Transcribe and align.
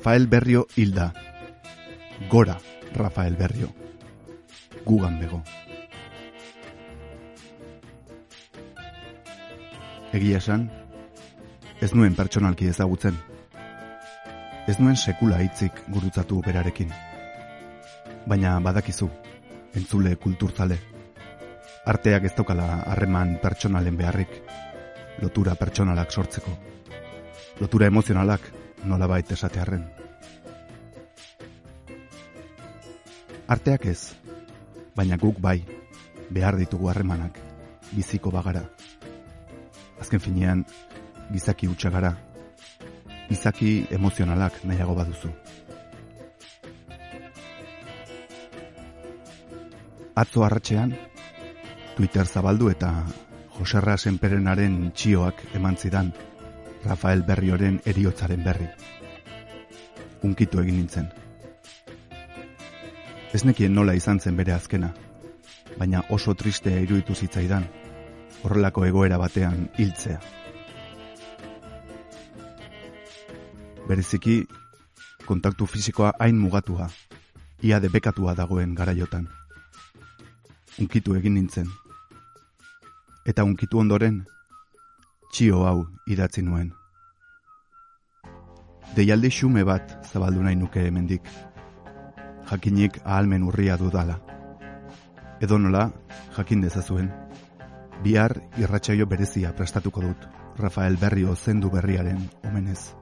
Rafael 0.00 0.28
Berrio 0.28 0.66
hilda. 0.76 1.12
Gora 2.30 2.56
Rafael 2.94 3.36
Berrio. 3.36 3.68
Gugan 4.86 5.18
bego. 5.20 5.42
Egia 10.16 10.38
esan, 10.38 10.70
ez 11.84 11.92
nuen 11.92 12.16
pertsonalki 12.16 12.70
ezagutzen. 12.72 13.18
Ez 14.66 14.78
nuen 14.80 14.96
sekula 14.96 15.42
hitzik 15.44 15.82
gurutzatu 15.92 16.40
berarekin. 16.46 16.88
Baina 18.24 18.54
badakizu, 18.58 19.10
entzule 19.74 20.14
kulturtzale. 20.16 20.78
Arteak 21.92 22.24
ez 22.24 22.32
daukala 22.38 22.70
harreman 22.86 23.36
pertsonalen 23.44 24.00
beharrik, 24.00 24.32
lotura 25.20 25.58
pertsonalak 25.60 26.10
sortzeko. 26.10 26.56
Lotura 27.60 27.92
emozionalak 27.92 28.48
nola 28.84 29.06
baita 29.06 29.34
esatearen. 29.34 29.84
Arteak 33.50 33.86
ez, 33.90 34.14
baina 34.94 35.18
guk 35.18 35.40
bai, 35.42 35.58
behar 36.30 36.56
ditugu 36.60 36.90
harremanak, 36.90 37.38
biziko 37.90 38.30
bagara. 38.30 38.62
Azken 40.00 40.22
finean, 40.22 40.64
gizaki 41.32 41.68
utxagara, 41.68 42.14
gizaki 43.28 43.86
emozionalak 43.90 44.62
nahiago 44.64 44.94
baduzu. 44.94 45.32
Atzo 50.20 50.44
arratxean, 50.44 50.94
Twitter 51.96 52.26
zabaldu 52.26 52.70
eta 52.70 52.90
Joserra 53.58 53.96
Senperenaren 53.98 54.90
txioak 54.94 55.42
eman 55.58 55.76
zidan, 55.76 56.14
Rafael 56.84 57.22
Berrioren 57.22 57.80
eriotzaren 57.84 58.42
berri. 58.44 58.66
Unkitu 60.24 60.60
egin 60.62 60.78
nintzen. 60.80 61.10
Ez 63.36 63.44
nekien 63.44 63.74
nola 63.76 63.94
izan 63.94 64.18
zen 64.20 64.36
bere 64.36 64.52
azkena, 64.56 64.90
baina 65.78 66.02
oso 66.10 66.34
tristea 66.34 66.80
iruditu 66.80 67.14
zitzaidan, 67.14 67.66
horrelako 68.42 68.86
egoera 68.88 69.18
batean 69.20 69.68
hiltzea. 69.78 70.18
Bereziki, 73.86 74.40
kontaktu 75.26 75.66
fisikoa 75.66 76.14
hain 76.18 76.38
mugatua, 76.40 76.88
ia 77.62 77.78
debekatua 77.80 78.34
dagoen 78.34 78.74
garaiotan. 78.74 79.28
Unkitu 80.80 81.14
egin 81.14 81.36
nintzen. 81.36 81.68
Eta 83.26 83.44
unkitu 83.44 83.78
ondoren, 83.78 84.24
txio 85.30 85.62
hau 85.66 85.86
idatzi 86.10 86.42
nuen. 86.42 86.72
Deialde 88.96 89.30
xume 89.30 89.62
bat 89.64 89.92
zabaldu 90.10 90.42
nahi 90.42 90.58
nuke 90.58 90.82
hemendik. 90.86 91.28
Jakinik 92.50 92.98
ahalmen 93.04 93.46
urria 93.46 93.76
dudala. 93.78 94.18
Edo 95.40 95.58
nola, 95.58 95.86
jakin 96.36 96.66
dezazuen. 96.66 97.12
Bihar 98.02 98.34
irratsaio 98.58 99.06
berezia 99.06 99.54
prestatuko 99.56 100.02
dut, 100.02 100.26
Rafael 100.58 100.96
Berrio 100.96 101.36
zendu 101.36 101.70
berriaren 101.70 102.18
omenez. 102.50 102.94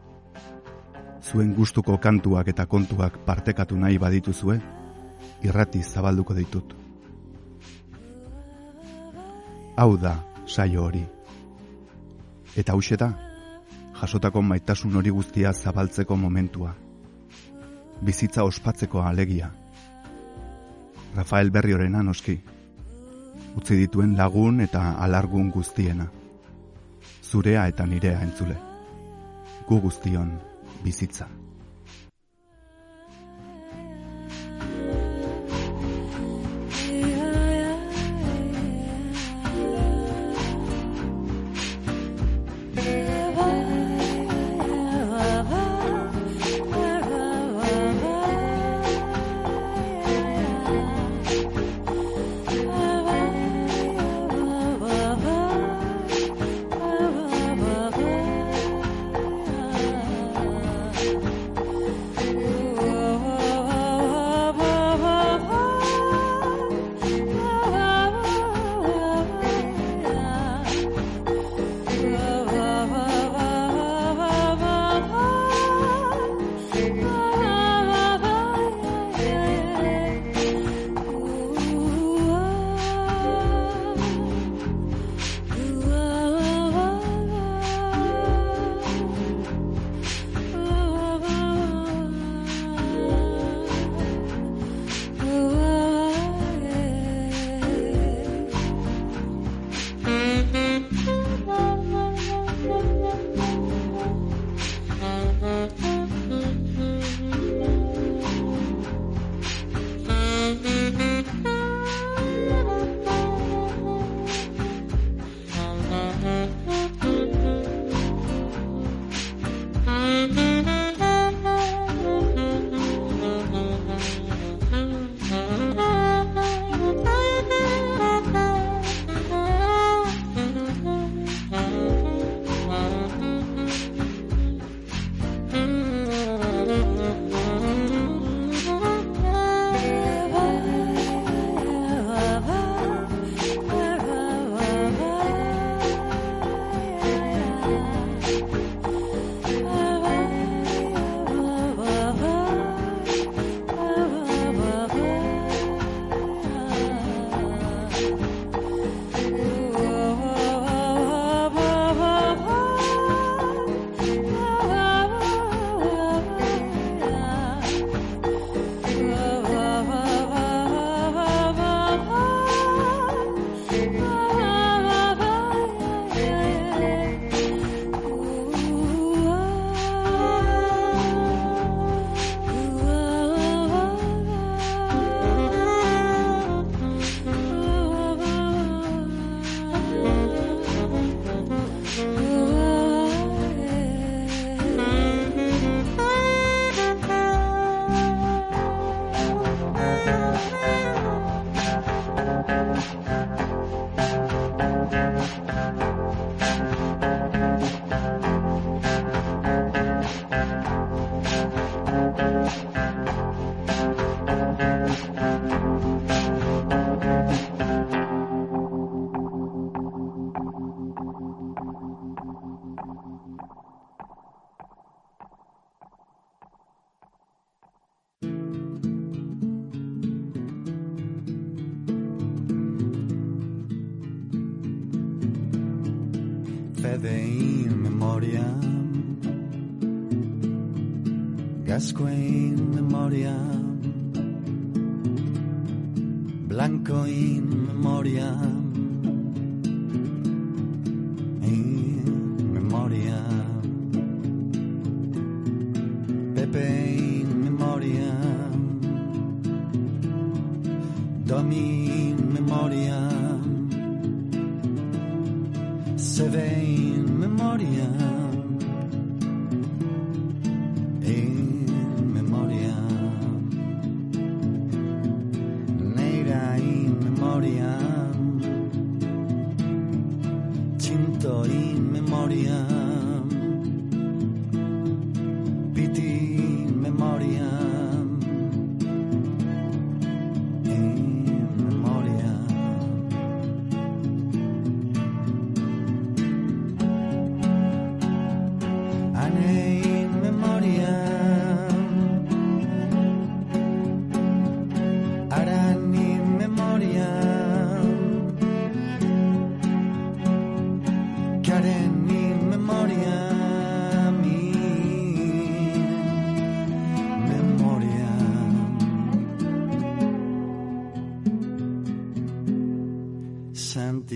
Zuen 1.22 1.54
gustuko 1.54 1.96
kantuak 1.98 2.48
eta 2.52 2.66
kontuak 2.66 3.18
partekatu 3.24 3.76
nahi 3.76 3.98
badituzue, 3.98 4.60
irrati 5.42 5.82
zabalduko 5.82 6.34
ditut. 6.34 6.74
Hau 9.78 9.94
da, 9.96 10.18
saio 10.46 10.84
hori 10.84 11.06
eta 12.56 12.72
hause 12.72 12.96
da, 12.96 13.08
jasotako 14.00 14.42
maitasun 14.42 14.96
hori 14.96 15.10
guztia 15.10 15.52
zabaltzeko 15.52 16.16
momentua. 16.16 16.74
Bizitza 18.02 18.44
ospatzeko 18.44 19.02
alegia. 19.02 19.50
Rafael 21.16 21.50
Berrioren 21.50 21.96
anoski, 21.98 22.38
utzi 23.56 23.76
dituen 23.80 24.16
lagun 24.16 24.60
eta 24.60 24.94
alargun 25.02 25.50
guztiena. 25.50 26.06
Zurea 27.24 27.66
eta 27.68 27.86
nirea 27.86 28.22
entzule. 28.22 28.56
Gu 29.68 29.80
guztion 29.80 30.32
bizitza. 30.84 31.28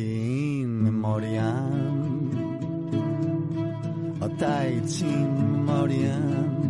in 0.02 0.82
memoriam. 0.82 2.30
A 4.20 4.28
tai 4.38 4.80
sin 4.86 5.28
memoriam. 5.36 6.61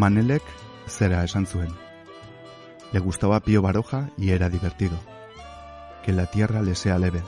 Manelek 0.00 0.42
zera 0.88 1.24
esan 1.24 1.44
zuen. 1.44 1.72
Le 2.90 3.00
gustaba 3.00 3.40
Pío 3.40 3.60
Baroja 3.60 4.08
y 4.16 4.30
era 4.30 4.48
divertido. 4.48 4.96
Que 6.02 6.12
la 6.12 6.24
tierra 6.24 6.62
le 6.62 6.74
sea 6.74 6.98
leve. 6.98 7.22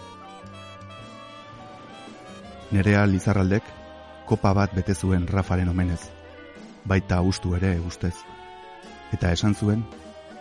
Nerea 2.71 3.05
Lizarraldek 3.05 3.63
kopa 4.25 4.55
bat 4.55 4.75
bete 4.75 4.95
zuen 4.95 5.27
Rafaren 5.27 5.69
omenez. 5.69 6.01
Baita 6.87 7.21
ustu 7.21 7.55
ere 7.61 7.79
ustez. 7.79 8.15
Eta 9.13 9.37
esan 9.37 9.55
zuen, 9.55 9.85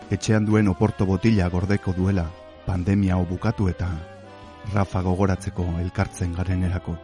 etxean 0.09 0.45
duen 0.45 0.71
oporto 0.71 1.05
botila 1.05 1.49
gordeko 1.49 1.91
duela 1.91 2.29
pandemia 2.65 3.19
hau 3.19 3.25
bukatu 3.25 3.67
eta 3.67 3.91
Rafa 4.73 5.01
gogoratzeko 5.01 5.67
elkartzen 5.83 6.31
garenerako. 6.39 6.95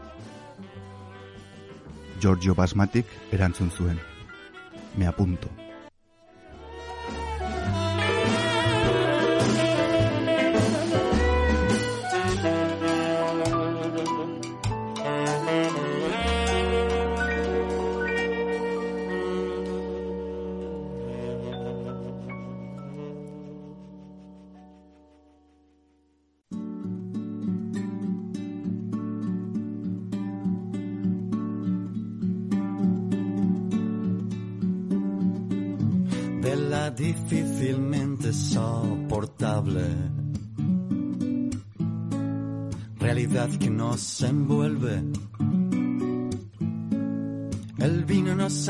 Giorgio 2.22 2.56
Basmatik 2.56 3.12
erantzun 3.34 3.76
zuen. 3.76 4.00
Me 4.98 5.06
apunto. 5.06 5.67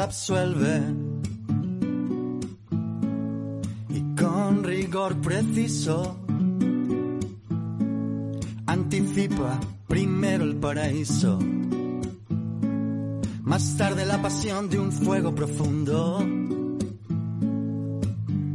Absuelve. 0.08 0.82
Y 3.90 4.16
con 4.16 4.64
rigor 4.64 5.18
preciso 5.18 6.18
anticipa 8.66 9.60
primero 9.88 10.46
el 10.46 10.56
paraíso, 10.56 11.40
más 13.42 13.76
tarde 13.76 14.06
la 14.06 14.22
pasión 14.22 14.70
de 14.70 14.80
un 14.80 14.94
fuego 14.94 15.36
profundo. 15.36 16.20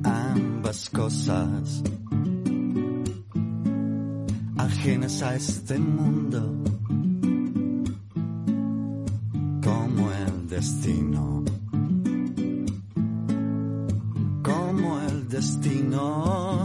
Ambas 0.04 0.88
cosas 0.88 1.82
ajenas 4.56 5.22
a 5.22 5.34
este 5.34 5.78
mundo 5.78 6.71
destino. 10.62 11.42
Como 14.44 15.00
el 15.00 15.28
destino 15.28 16.61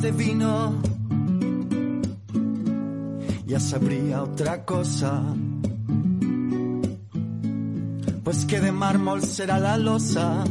de 0.00 0.12
vino, 0.12 0.80
ya 3.46 3.60
sabría 3.60 4.22
otra 4.22 4.64
cosa. 4.64 5.22
Pues 8.24 8.44
que 8.46 8.60
de 8.60 8.72
mármol 8.72 9.22
será 9.22 9.58
la 9.58 9.76
losa. 9.76 10.44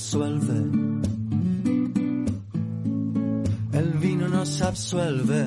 Absuelve. 0.00 0.54
El 3.72 3.92
vino 3.98 4.28
nos 4.28 4.62
absuelve. 4.62 5.46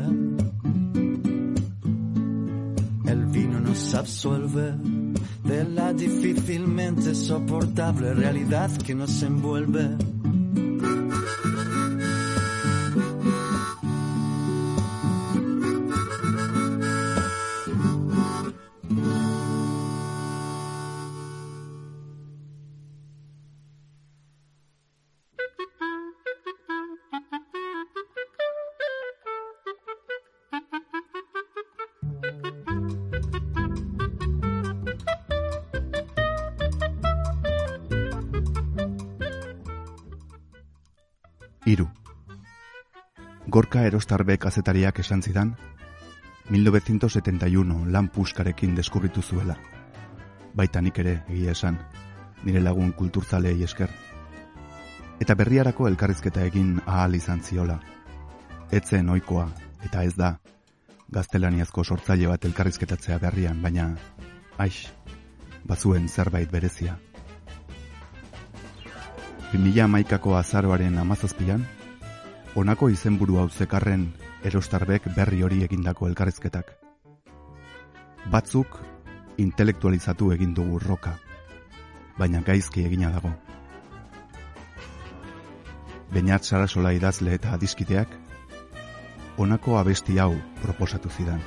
El 3.07 3.25
vino 3.31 3.59
nos 3.59 3.95
absuelve 3.95 4.73
de 5.43 5.63
la 5.63 5.91
difícilmente 5.93 7.15
soportable 7.15 8.13
realidad 8.13 8.69
que 8.77 8.93
nos 8.93 9.23
envuelve. 9.23 9.97
Gorka 43.83 43.97
Erostarbek 43.97 44.45
azetariak 44.47 44.99
esan 44.99 45.21
zidan, 45.21 45.49
1971 46.49 47.91
lan 47.91 48.07
puskarekin 48.07 48.77
deskurritu 48.77 49.21
zuela. 49.21 49.57
Baita 50.55 50.79
nik 50.79 51.01
ere, 51.03 51.17
egia 51.27 51.51
esan, 51.51 51.75
nire 52.45 52.61
lagun 52.63 52.93
kulturzalei 52.93 53.61
esker. 53.63 53.89
Eta 55.19 55.35
berriarako 55.35 55.89
elkarrizketa 55.89 56.45
egin 56.47 56.79
ahal 56.85 57.19
izan 57.19 57.43
ziola. 57.43 57.81
Etzen 58.71 59.09
oikoa, 59.09 59.49
eta 59.83 60.07
ez 60.07 60.15
da, 60.15 60.37
gaztelaniazko 61.11 61.83
sortzaile 61.83 62.31
bat 62.31 62.45
elkarrizketatzea 62.45 63.19
berrian, 63.19 63.61
baina, 63.61 63.91
aix, 64.63 64.87
bazuen 65.67 66.07
zerbait 66.07 66.47
berezia. 66.49 66.95
2000 69.51 69.91
maikako 69.91 70.37
azaroaren 70.39 70.97
amazazpian, 71.03 71.67
honako 72.55 72.89
izenburu 72.93 73.39
hau 73.41 73.47
zekarren 73.49 74.03
erostarbek 74.45 75.07
berri 75.15 75.41
hori 75.41 75.63
egindako 75.65 76.07
elkarrezketak. 76.11 76.69
Batzuk 78.31 78.77
intelektualizatu 79.41 80.29
egin 80.35 80.53
dugu 80.53 80.77
roka, 80.83 81.15
baina 82.19 82.43
gaizki 82.45 82.85
egina 82.85 83.09
dago. 83.15 83.33
Beñat 86.13 86.45
Sarasola 86.45 86.93
idazle 86.93 87.33
eta 87.39 87.55
adiskideak, 87.57 88.13
honako 89.37 89.79
abesti 89.79 90.19
hau 90.21 90.35
proposatu 90.61 91.09
zidan. 91.09 91.41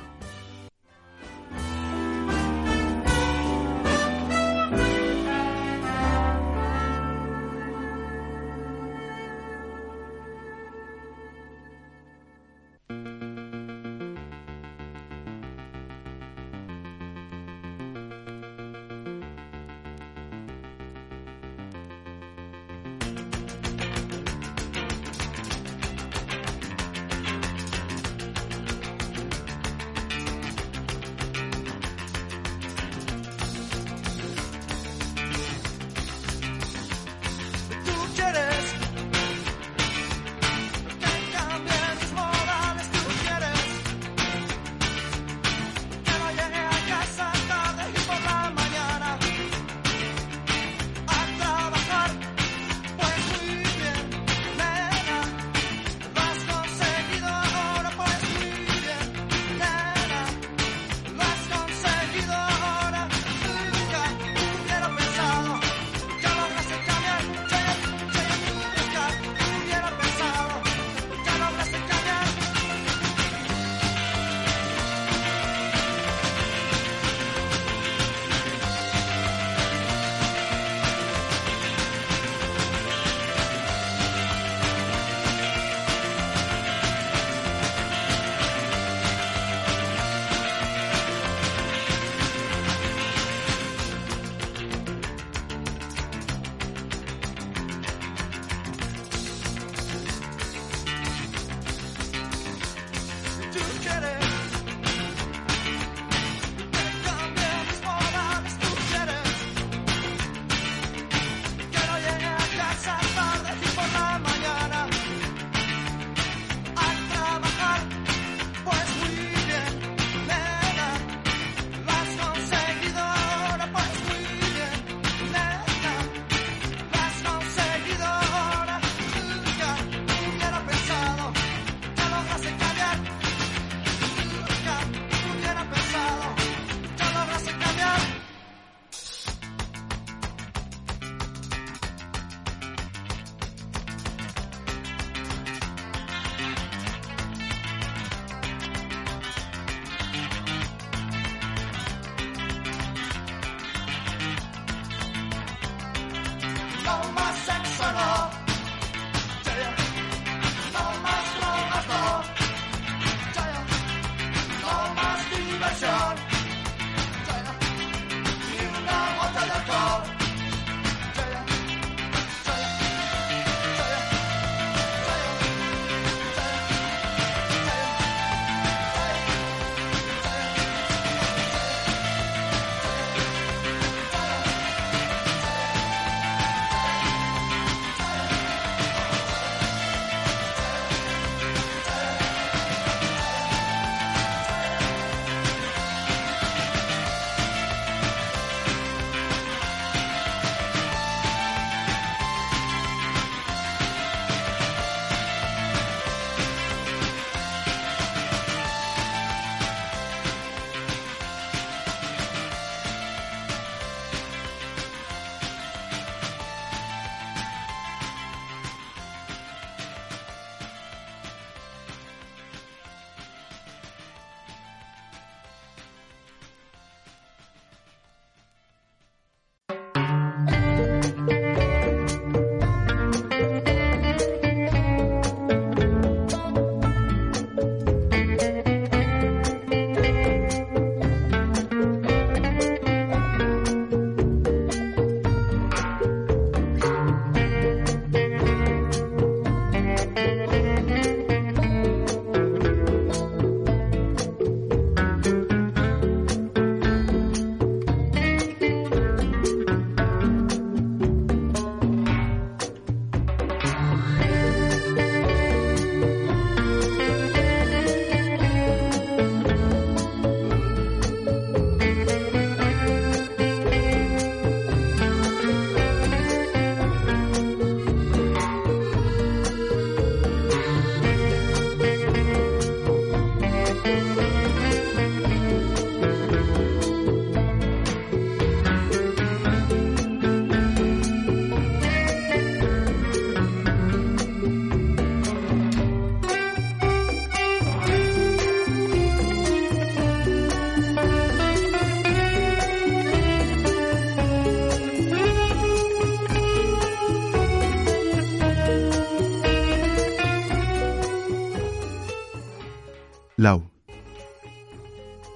on 156.87 157.13
myself. 157.13 157.56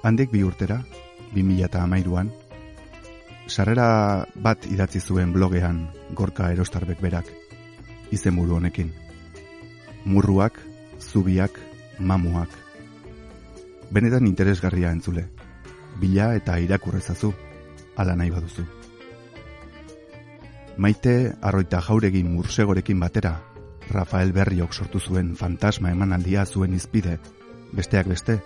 Handik 0.02 0.32
bi 0.34 0.42
urtera, 0.42 0.80
bi 1.30 1.44
mila 1.46 1.68
eta 1.70 1.84
amairuan, 1.86 2.32
sarrera 3.46 4.26
bat 4.34 4.66
idatzi 4.66 5.00
zuen 5.00 5.34
blogean 5.34 5.84
gorka 6.18 6.48
erostarbek 6.54 7.02
berak, 7.02 7.28
izen 8.10 8.36
buru 8.36 8.56
honekin. 8.58 8.90
Murruak, 10.06 10.58
zubiak, 11.00 11.60
mamuak. 12.00 12.50
Benetan 13.92 14.26
interesgarria 14.26 14.90
entzule, 14.90 15.28
bila 16.02 16.32
eta 16.36 16.58
irakurrezazu, 16.58 17.34
ala 17.96 18.16
nahi 18.16 18.32
baduzu. 18.34 18.66
Maite 20.78 21.14
arroita 21.42 21.82
jauregin 21.86 22.32
mursegorekin 22.34 23.00
batera, 23.00 23.36
Rafael 23.92 24.32
Berriok 24.34 24.74
sortu 24.74 25.00
zuen 25.00 25.36
fantasma 25.36 25.92
emanaldia 25.92 26.46
zuen 26.46 26.74
izpide, 26.74 27.20
besteak 27.76 28.08
beste, 28.08 28.40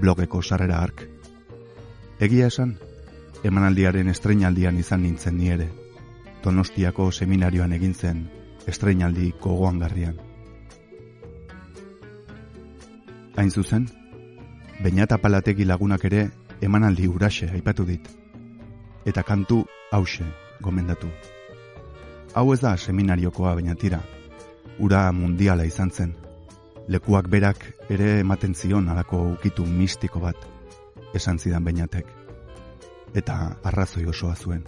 blogeko 0.00 0.42
sarrera 0.42 0.82
ark. 0.82 1.06
Egia 2.20 2.46
esan, 2.46 2.76
emanaldiaren 3.44 4.08
estreinaldian 4.08 4.78
izan 4.78 5.02
nintzen 5.02 5.36
ni 5.38 5.50
ere, 5.50 5.70
Donostiako 6.44 7.08
seminarioan 7.10 7.72
egin 7.72 7.94
zen 7.94 8.18
estreinaldi 8.68 9.30
gogoangarrian. 9.40 10.18
Hain 13.36 13.50
zuzen, 13.50 13.86
bainata 14.82 15.18
palategi 15.18 15.64
lagunak 15.64 16.04
ere 16.04 16.26
emanaldi 16.60 17.08
uraxe 17.08 17.48
aipatu 17.48 17.86
dit, 17.88 18.10
eta 19.04 19.22
kantu 19.22 19.64
hause 19.90 20.26
gomendatu. 20.60 21.08
Hau 22.34 22.52
ez 22.52 22.60
da 22.60 22.76
seminariokoa 22.76 23.54
bainatira, 23.54 24.00
ura 24.78 25.10
mundiala 25.12 25.64
izan 25.64 25.90
zen, 25.90 26.14
lekuak 26.88 27.28
berak 27.32 27.64
ere 27.90 28.18
ematen 28.20 28.54
zion 28.54 28.88
alako 28.88 29.22
ukitu 29.32 29.64
mistiko 29.64 30.20
bat 30.20 30.36
esan 31.14 31.38
zidan 31.38 31.64
bainatek 31.64 32.06
eta 33.14 33.56
arrazoi 33.62 34.06
osoa 34.10 34.34
zuen. 34.34 34.64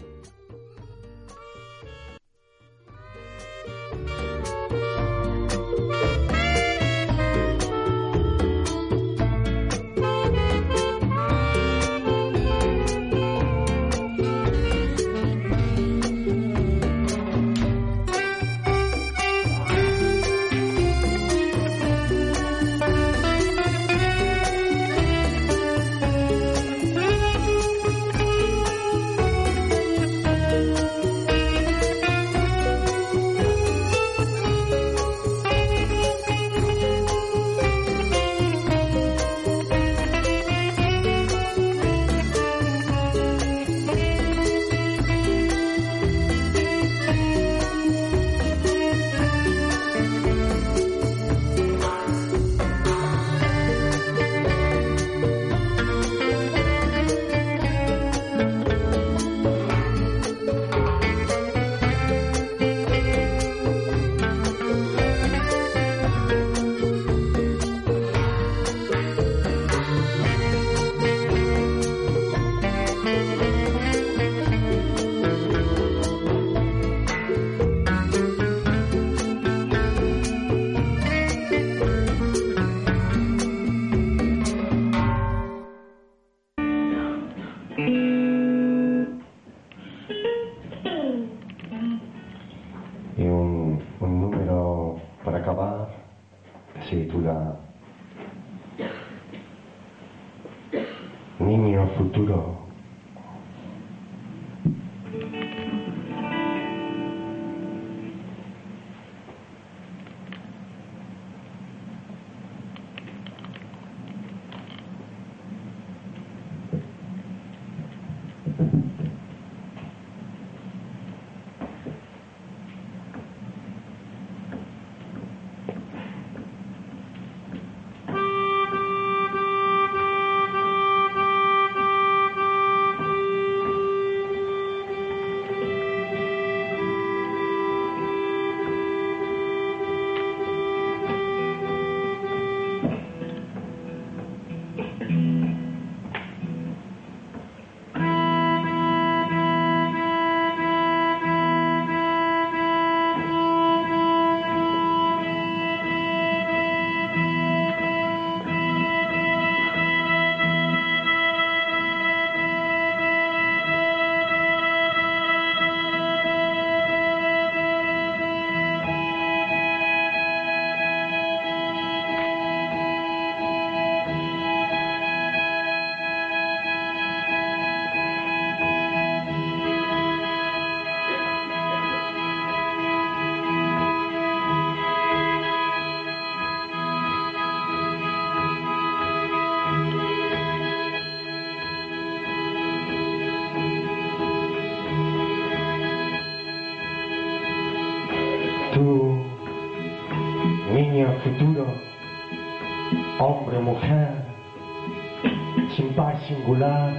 Singular, 206.26 206.92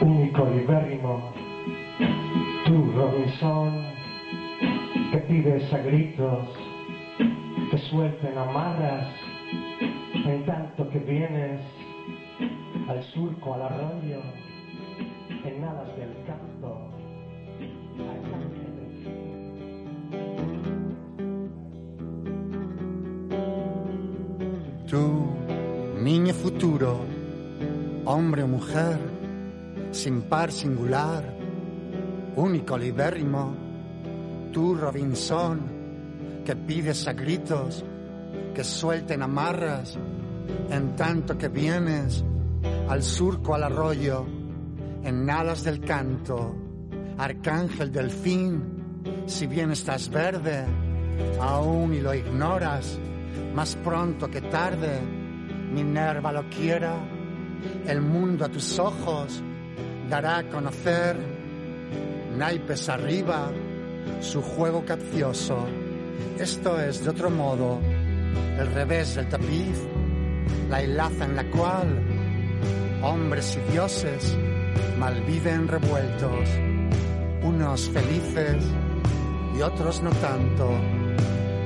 único 0.00 0.44
libérrimo, 0.44 1.32
tú 2.64 2.92
Robinson, 2.94 3.84
que 5.10 5.18
pides 5.18 5.72
a 5.72 5.78
gritos 5.78 6.48
que 7.70 7.78
suelten 7.78 8.38
amarras, 8.38 9.08
en 10.14 10.44
tanto 10.46 10.88
que 10.90 10.98
vienes 10.98 11.60
al 12.88 13.02
surco, 13.04 13.54
al 13.54 13.62
arroyo, 13.62 14.20
en 15.44 15.64
alas 15.64 15.96
del 15.96 16.14
canto, 16.26 16.90
hombre 28.32 28.44
o 28.44 28.48
mujer, 28.48 28.98
sin 29.90 30.22
par 30.22 30.50
singular, 30.50 31.22
único 32.34 32.78
libérrimo, 32.78 33.54
tú 34.50 34.74
Robinson, 34.74 35.60
que 36.42 36.56
pides 36.56 37.06
a 37.08 37.12
gritos 37.12 37.84
que 38.54 38.64
suelten 38.64 39.20
amarras, 39.20 39.98
en 40.70 40.96
tanto 40.96 41.36
que 41.36 41.48
vienes 41.48 42.24
al 42.88 43.02
surco, 43.02 43.54
al 43.54 43.64
arroyo, 43.64 44.24
en 45.04 45.28
alas 45.28 45.62
del 45.62 45.80
canto, 45.80 46.56
arcángel 47.18 47.92
del 47.92 48.10
fin, 48.10 48.62
si 49.26 49.46
bien 49.46 49.72
estás 49.72 50.08
verde, 50.08 50.64
aún 51.38 51.92
y 51.92 52.00
lo 52.00 52.14
ignoras, 52.14 52.98
más 53.54 53.76
pronto 53.76 54.30
que 54.30 54.40
tarde, 54.40 55.02
Minerva 55.70 56.32
lo 56.32 56.48
quiera, 56.48 57.11
el 57.86 58.00
mundo 58.00 58.44
a 58.44 58.48
tus 58.48 58.78
ojos 58.78 59.42
dará 60.08 60.38
a 60.38 60.48
conocer, 60.48 61.16
naipes 62.36 62.88
arriba, 62.88 63.50
su 64.20 64.42
juego 64.42 64.84
capcioso. 64.84 65.66
Esto 66.38 66.80
es 66.80 67.04
de 67.04 67.10
otro 67.10 67.30
modo, 67.30 67.80
el 68.58 68.66
revés 68.72 69.14
del 69.16 69.28
tapiz, 69.28 69.78
la 70.68 70.82
hilaza 70.82 71.24
en 71.24 71.36
la 71.36 71.44
cual 71.50 72.02
hombres 73.02 73.58
y 73.58 73.72
dioses 73.72 74.36
malviven 74.98 75.68
revueltos, 75.68 76.48
unos 77.42 77.90
felices 77.90 78.64
y 79.56 79.62
otros 79.62 80.02
no 80.02 80.10
tanto. 80.10 80.70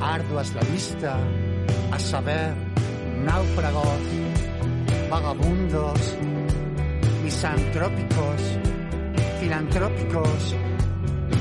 Ardua 0.01 0.43
es 0.43 0.55
la 0.55 0.63
vista, 0.63 1.19
a 1.93 1.99
saber, 1.99 2.55
náufragos, 3.25 4.01
vagabundos, 5.11 6.17
misantrópicos, 7.23 8.59
filantrópicos, 9.41 10.55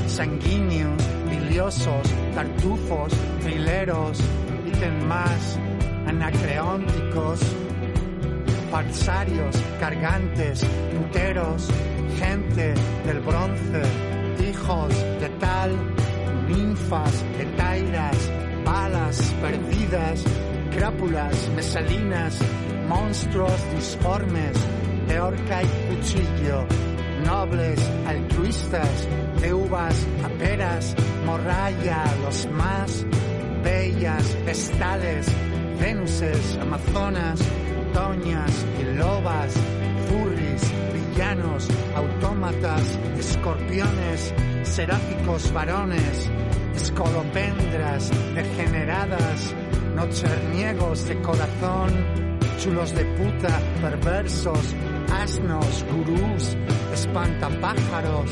sanguíneos, 0.07 1.01
biliosos, 1.29 2.07
tartufos, 2.33 3.13
trileros, 3.41 4.19
ítem 4.67 5.05
más, 5.07 5.59
anacreónticos, 6.07 7.39
falsarios, 8.71 9.55
cargantes, 9.79 10.65
puteros, 10.95 11.67
gente 12.19 12.73
del 13.05 13.19
bronce, 13.21 13.81
hijos 14.47 14.93
de 15.19 15.29
tal, 15.39 15.71
ninfas, 16.47 17.25
etairas, 17.39 18.17
balas 18.63 19.33
perdidas, 19.41 20.23
crápulas, 20.75 21.49
mesalinas, 21.55 22.39
monstruos 22.87 23.53
disformes, 23.75 24.57
de 25.07 25.19
horca 25.19 25.61
y 25.63 25.95
cuchillo, 25.95 26.65
nobles, 27.25 27.79
altruistas, 28.07 29.07
de 29.41 29.53
uvas 29.53 29.95
a 30.23 30.29
peras, 30.29 30.95
morralla, 31.25 32.03
los 32.23 32.47
más 32.51 33.05
bellas, 33.63 34.37
vestales, 34.45 35.27
venuses, 35.79 36.57
amazonas, 36.61 37.39
doñas 37.93 38.65
y 38.79 38.83
lobas, 38.95 39.53
furris, 40.07 40.61
villanos, 40.93 41.67
autómatas, 41.95 42.99
escorpiones, 43.17 44.33
seráficos 44.63 45.51
varones, 45.53 46.29
escolopendras 46.75 48.11
degeneradas, 48.35 49.53
nocherniegos 49.95 51.07
de 51.07 51.21
corazón, 51.21 52.34
chulos 52.57 52.93
de 52.93 53.05
puta, 53.05 53.59
perversos, 53.81 54.75
asnos, 55.11 55.85
gurús, 55.91 56.55
espantapájaros, 56.93 58.29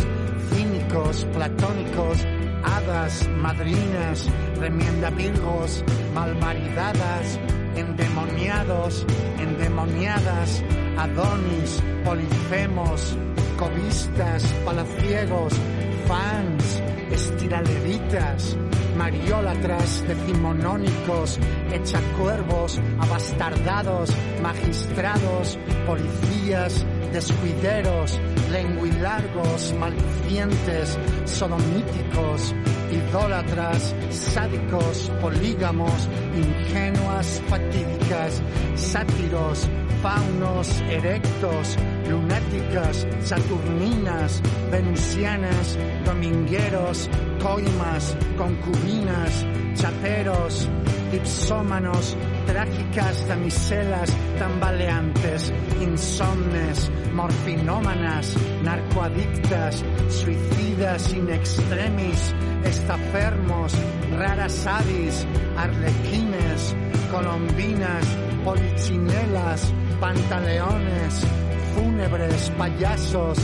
cínicos, 0.49 1.25
platónicos, 1.33 2.25
hadas, 2.63 3.27
madrinas, 3.37 4.29
remiendavirgos, 4.59 5.83
malmaridadas, 6.13 7.39
endemoniados, 7.75 9.05
endemoniadas, 9.39 10.63
adonis, 10.97 11.81
polifemos, 12.05 13.17
cobistas, 13.57 14.43
palaciegos, 14.65 15.53
fans, 16.07 16.81
estiraleditas, 17.11 18.57
mariólatras, 18.97 20.03
decimonónicos, 20.07 21.39
echacuervos, 21.71 22.79
abastardados, 22.99 24.09
magistrados, 24.41 25.57
policías, 25.85 26.85
descuideros, 27.11 28.19
lenguilargos, 28.51 29.73
maldicientes, 29.79 30.97
sodomíticos, 31.25 32.53
idólatras, 32.91 33.95
sádicos, 34.09 35.11
polígamos, 35.21 36.09
ingenuas, 36.35 37.41
fatídicas, 37.47 38.41
sátiros, 38.75 39.69
faunos, 40.01 40.81
erectos, 40.89 41.77
lunáticas, 42.09 43.07
saturninas, 43.21 44.41
venusianas, 44.69 45.77
domingueros, 46.05 47.09
coimas, 47.43 48.15
concubinas, 48.37 49.45
chaperos, 49.75 50.69
ipsómanos, 51.11 52.15
trágicas 52.47 53.27
damiselas 53.27 54.09
tambaleantes, 54.39 55.51
insomnes, 55.81 56.89
morfinómanas, 57.13 58.33
narcoadictas, 58.63 59.83
suicidas 60.07 61.11
in 61.13 61.29
extremis, 61.29 62.33
estafermos, 62.63 63.73
raras 64.17 64.65
avis, 64.65 65.27
arlequines, 65.57 66.75
colombinas, 67.11 68.05
polichinelas, 68.45 69.73
pantaleones, 69.99 71.25
fúnebres, 71.75 72.49
payasos, 72.57 73.37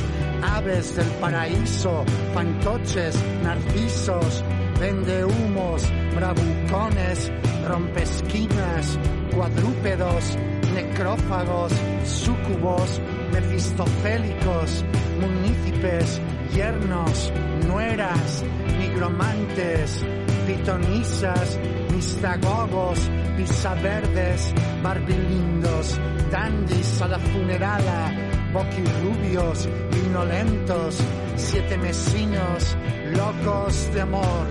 aves 0.44 0.96
del 0.96 1.08
paraíso, 1.22 2.04
fantoches, 2.34 3.16
narcisos, 3.44 4.44
vendehumos, 4.80 5.84
bravucones, 6.16 7.32
rompesquinas, 7.68 9.00
cuadrúpedos, 9.34 10.38
necrófagos, 10.74 11.74
súcubos, 12.06 13.02
mefistofélicos, 13.34 14.86
munícipes, 15.20 16.22
yernos, 16.54 17.32
nueras, 17.68 18.44
nigromantes, 18.80 20.04
pitonisas, 20.48 21.60
mistagogos, 21.92 23.10
pisaverdes, 23.40 24.54
barbilindos, 24.84 25.98
dandis 26.30 27.02
a 27.02 27.08
la 27.08 27.20
funerala, 27.20 28.12
boquirrubios, 28.52 29.70
vinolentos, 29.92 30.98
siete 31.38 31.78
mesinos, 31.78 32.78
locos 33.16 33.94
de 33.94 34.02
amor, 34.02 34.46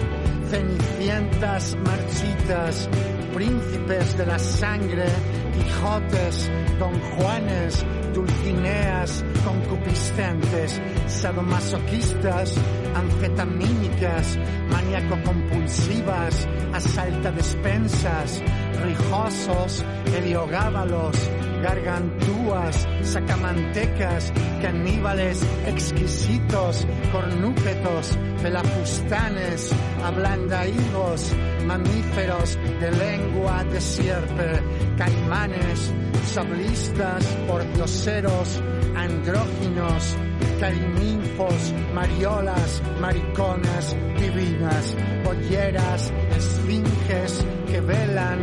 cenicientas 0.49 1.77
marchitas, 1.85 2.89
príncipes 3.35 4.17
de 4.17 4.27
la 4.27 4.39
sangre, 4.39 5.05
Quijotes, 5.53 6.51
Don 6.79 6.99
Juanes, 6.99 7.85
Dulcineas, 8.15 9.23
concupiscentes, 9.45 10.81
sadomasoquistas, 11.09 12.55
anfetamínicas, 12.95 14.39
maníaco-compulsivas, 14.71 16.49
asalta 16.73 17.33
despensas, 17.33 18.43
rijosos, 18.85 19.85
heliogábalos, 20.15 21.17
gargantúas, 21.63 22.87
sacamantecas, 23.03 24.33
caníbales 24.63 25.43
exquisitos, 25.67 26.87
cornúpetos, 27.13 28.17
pelafustanes, 28.43 29.71
ablandaigos, 30.05 31.33
mamíferos 31.67 32.57
de 32.81 32.91
lengua 32.93 33.65
de 33.65 33.81
sierpe, 33.81 34.63
caimanes, 34.97 35.93
sablistas, 36.25 37.25
pordioseros, 37.47 38.63
andróginos, 38.97 40.17
carininfos, 40.61 41.75
mariolas, 41.95 42.83
mariconas, 43.01 43.97
divinas, 44.19 44.97
polleras, 45.25 46.13
esfinges 46.37 47.45
que 47.67 47.81
velan, 47.81 48.39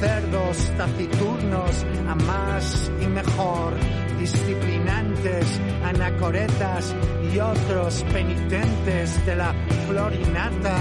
cerdos 0.00 0.70
taciturnos 0.76 1.86
a 2.08 2.14
más 2.14 2.90
y 3.00 3.06
mejor, 3.06 3.74
disciplinantes, 4.18 5.60
anacoretas 5.84 6.94
y 7.32 7.38
otros 7.38 8.04
penitentes 8.12 9.24
de 9.26 9.36
la 9.36 9.54
florinata, 9.86 10.76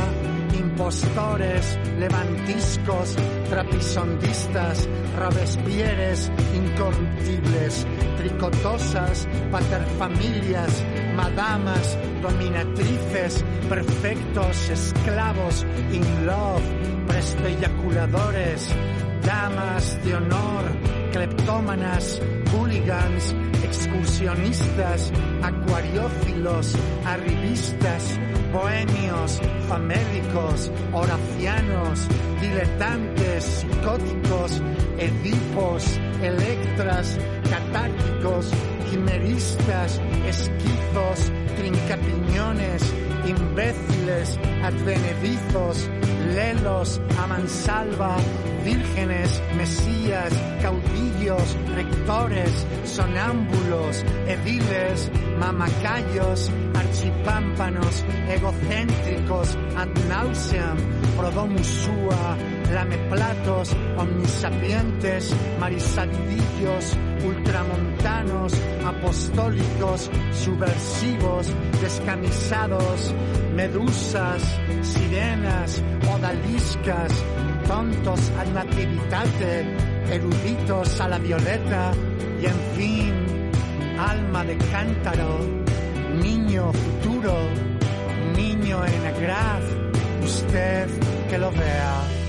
impostores, 0.58 1.78
levantiscos, 2.00 3.16
trapisondistas, 3.50 4.88
rabespieres, 5.18 6.32
incorruptibles, 6.56 7.86
tricotosas, 8.24 9.28
paterfamilias, 9.52 10.82
madamas, 11.16 11.98
dominatrices, 12.22 13.44
perfectos, 13.68 14.70
esclavos, 14.70 15.66
in 15.92 16.26
love, 16.26 16.64
prestoyaculadores, 17.08 18.70
damas 19.26 20.02
de 20.06 20.16
honor, 20.16 20.64
cleptómanas, 21.12 22.22
hooligans, 22.54 23.36
excursionistas, 23.64 25.12
acuariófilos, 25.42 26.76
arribistas, 27.06 28.20
bohemios, 28.54 29.42
famélicos, 29.68 30.72
horacianos, 30.94 32.08
diletantes, 32.40 33.44
psicóticos, 33.44 34.62
edipos, 35.00 36.00
electras, 36.22 37.18
catárticos, 37.50 38.52
quimeristas, 38.90 40.00
esquizos, 40.28 41.32
trincapiñones, 41.58 42.84
imbéciles, 43.26 44.38
advenedizos, 44.64 45.90
lelos, 46.36 47.02
a 47.18 47.28
mansalva, 47.28 48.18
vírgenes, 48.64 49.42
mesías, 49.56 50.34
caudillos, 50.62 51.58
rectores, 51.76 52.66
sonámbulos, 52.86 54.04
ediles, 54.28 55.12
mamacayos, 55.40 56.52
archipámpanos, 56.76 58.04
egocéntricos, 58.30 59.58
ad 59.76 59.90
nauseam, 60.08 60.78
prodomusúa, 61.18 62.38
lameplatos, 62.74 63.76
omnisapientes, 63.98 65.34
marisadillos, 65.60 66.98
ultramontanos, 67.24 68.54
apostólicos, 68.86 70.10
subversivos, 70.34 71.48
descamisados, 71.82 73.14
medusas, 73.56 74.42
sirenas, 74.82 75.82
odaliscas, 76.14 77.12
tontos 77.68 78.20
ad 78.40 78.48
nativitate, 78.48 79.66
eruditos 80.10 81.00
a 81.00 81.08
la 81.08 81.20
violeta, 81.20 81.92
y 82.42 82.46
en 82.46 82.60
fin, 82.76 83.14
alma 84.00 84.44
de 84.44 84.58
cántaro, 84.58 85.40
niño 86.22 86.74
futuro, 86.74 87.36
niño 88.36 88.84
en 88.86 89.06
agraz, 89.06 89.64
usted 90.24 90.88
que 91.30 91.38
lo 91.38 91.52
vea. 91.52 92.23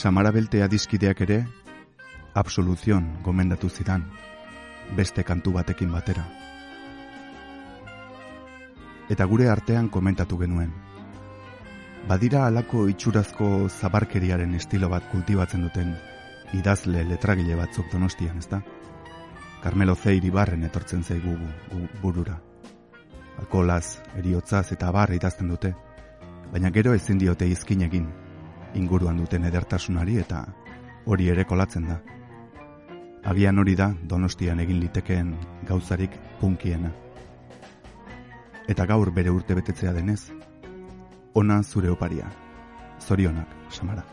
Samara 0.00 0.30
Beltea 0.32 0.64
diskideak 0.64 1.18
ere, 1.26 1.42
absoluzion 2.32 3.08
gomendatu 3.20 3.68
zidan, 3.68 4.06
beste 4.96 5.20
kantu 5.28 5.52
batekin 5.52 5.90
batera. 5.92 6.22
Eta 9.12 9.26
gure 9.28 9.50
artean 9.52 9.90
komentatu 9.92 10.38
genuen. 10.40 10.70
Badira 12.08 12.46
halako 12.46 12.86
itxurazko 12.88 13.50
zabarkeriaren 13.68 14.54
estilo 14.56 14.88
bat 14.88 15.04
kultibatzen 15.10 15.68
duten 15.68 15.92
idazle 16.56 17.04
letragile 17.10 17.60
batzuk 17.60 17.92
donostian, 17.92 18.40
ezta? 18.40 18.62
Carmelo 19.60 19.98
Zeiri 20.00 20.32
barren 20.32 20.64
etortzen 20.64 21.04
zaigu 21.04 21.36
gu, 21.36 21.82
burura. 22.00 22.38
Alkolaz, 23.36 24.00
eriotzaz 24.16 24.64
eta 24.72 24.96
barra 24.96 25.20
idazten 25.20 25.52
dute, 25.52 25.74
baina 26.48 26.72
gero 26.72 26.96
ezin 26.96 27.20
diote 27.20 27.52
izkin 27.52 27.84
egin, 27.90 28.08
inguruan 28.74 29.18
duten 29.18 29.44
edertasunari 29.44 30.18
eta 30.22 30.44
hori 31.06 31.28
ere 31.32 31.44
kolatzen 31.44 31.88
da. 31.88 32.00
Agian 33.30 33.58
hori 33.58 33.74
da 33.76 33.90
donostian 34.12 34.60
egin 34.60 34.80
litekeen 34.80 35.34
gauzarik 35.68 36.14
punkiena. 36.40 36.92
Eta 38.68 38.86
gaur 38.86 39.10
bere 39.12 39.32
urte 39.34 39.56
betetzea 39.58 39.92
denez, 39.92 40.30
ona 41.34 41.62
zure 41.62 41.90
oparia, 41.90 42.30
zorionak, 43.00 43.58
samara. 43.70 44.09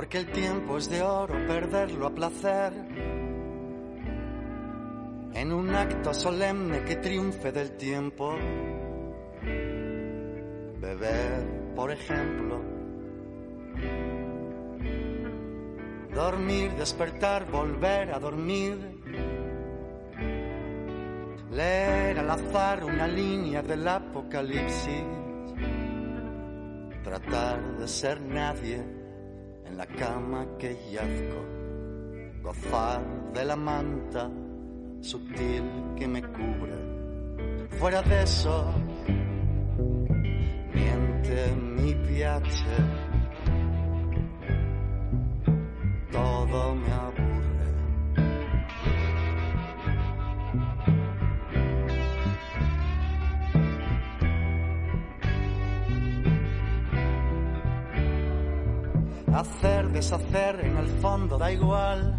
Porque 0.00 0.16
el 0.16 0.32
tiempo 0.32 0.78
es 0.78 0.88
de 0.88 1.02
oro, 1.02 1.34
perderlo 1.46 2.06
a 2.06 2.10
placer. 2.14 2.72
En 5.34 5.52
un 5.52 5.74
acto 5.74 6.14
solemne 6.14 6.84
que 6.84 6.96
triunfe 6.96 7.52
del 7.52 7.72
tiempo. 7.72 8.34
Beber, 10.80 11.74
por 11.76 11.90
ejemplo. 11.92 12.62
Dormir, 16.14 16.72
despertar, 16.76 17.44
volver 17.50 18.14
a 18.14 18.18
dormir. 18.18 18.78
Leer 21.50 22.20
al 22.20 22.30
azar 22.30 22.84
una 22.84 23.06
línea 23.06 23.60
del 23.60 23.86
apocalipsis. 23.86 25.04
Tratar 27.04 27.76
de 27.76 27.86
ser 27.86 28.18
nadie 28.22 28.99
en 29.70 29.76
la 29.76 29.86
cama 29.86 30.46
que 30.58 30.76
yazco, 30.92 31.40
gozar 32.42 33.00
de 33.32 33.44
la 33.44 33.56
manta 33.56 34.28
sutil 35.00 35.64
que 35.96 36.08
me 36.08 36.22
cubre. 36.22 36.76
Fuera 37.78 38.02
de 38.02 38.22
eso, 38.22 38.74
miente 40.74 41.54
mi 41.56 41.94
piace, 41.94 42.76
todo 46.10 46.74
me 46.74 46.92
aburre. 46.92 47.29
Hacer, 59.34 59.90
deshacer, 59.90 60.64
en 60.64 60.76
el 60.76 60.88
fondo 61.00 61.38
da 61.38 61.52
igual. 61.52 62.18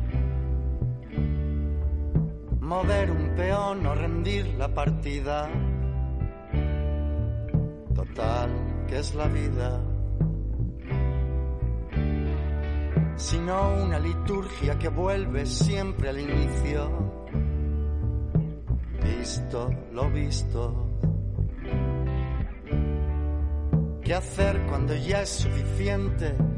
Mover 2.61 3.11
un 3.11 3.35
peón 3.35 3.85
o 3.85 3.93
rendir 3.93 4.47
la 4.57 4.73
partida. 4.73 5.49
Total, 7.93 8.49
que 8.87 8.99
es 8.99 9.13
la 9.13 9.27
vida. 9.27 9.81
Sino 13.17 13.73
una 13.83 13.99
liturgia 13.99 14.79
que 14.79 14.87
vuelve 14.87 15.45
siempre 15.45 16.09
al 16.09 16.19
inicio. 16.19 16.89
Visto 19.03 19.69
lo 19.91 20.09
visto. 20.09 20.87
¿Qué 24.01 24.13
hacer 24.13 24.61
cuando 24.67 24.95
ya 24.95 25.21
es 25.23 25.29
suficiente? 25.29 26.50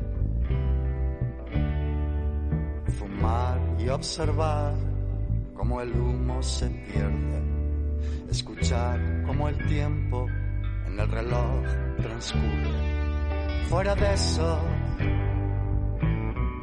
Y 3.80 3.90
observar 3.90 4.74
cómo 5.56 5.82
el 5.82 5.92
humo 5.92 6.42
se 6.42 6.70
pierde. 6.70 7.42
Escuchar 8.30 9.24
cómo 9.26 9.50
el 9.50 9.68
tiempo 9.68 10.28
en 10.88 11.00
el 11.00 11.10
reloj 11.10 11.64
transcurre. 12.02 12.72
Fuera 13.70 13.96
de 13.96 14.14
eso, 14.14 14.60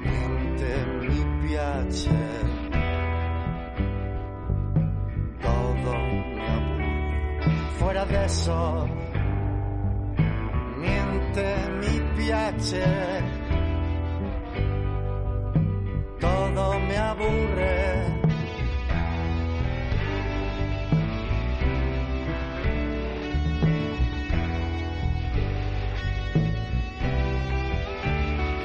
niente 0.00 0.86
mi 1.00 1.48
piace. 1.48 2.11
Fuera 7.78 8.04
de 8.04 8.24
eso, 8.24 8.88
niente 10.78 11.54
mi 11.80 12.22
piace. 12.22 13.39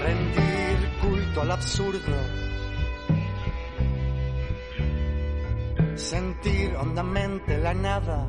Rendir 0.03 0.89
culto 1.01 1.41
al 1.41 1.51
absurdo. 1.51 1.99
Sentir 5.95 6.75
hondamente 6.77 7.57
la 7.57 7.73
nada. 7.73 8.25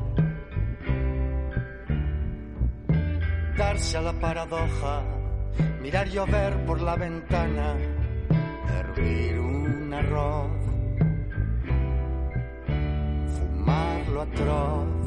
Darse 3.57 3.97
a 3.97 4.01
la 4.01 4.13
paradoja. 4.13 5.03
Mirar 5.81 6.09
llover 6.09 6.65
por 6.65 6.81
la 6.81 6.97
ventana. 6.97 7.75
Hervir 8.69 9.39
un 9.39 9.66
arroz. 10.07 10.51
Fumarlo 13.35 14.21
atroz. 14.21 14.97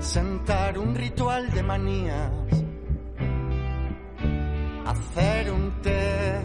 sentar 0.00 0.76
un 0.78 0.94
ritual 0.94 1.50
de 1.52 1.62
manías, 1.62 2.32
hacer 4.86 5.52
un 5.52 5.70
té, 5.82 6.40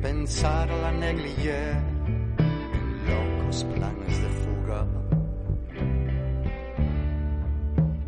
pensar 0.00 0.68
la 0.68 0.92
negligé. 0.92 1.72
En 2.38 2.86
locos 3.10 3.64
planes 3.74 4.22
de 4.22 4.30
fuga, 4.40 4.86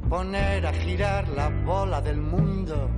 poner 0.09 0.67
a 0.67 0.73
girar 0.75 1.29
la 1.31 1.49
bola 1.49 2.01
del 2.01 2.21
mundo, 2.21 2.89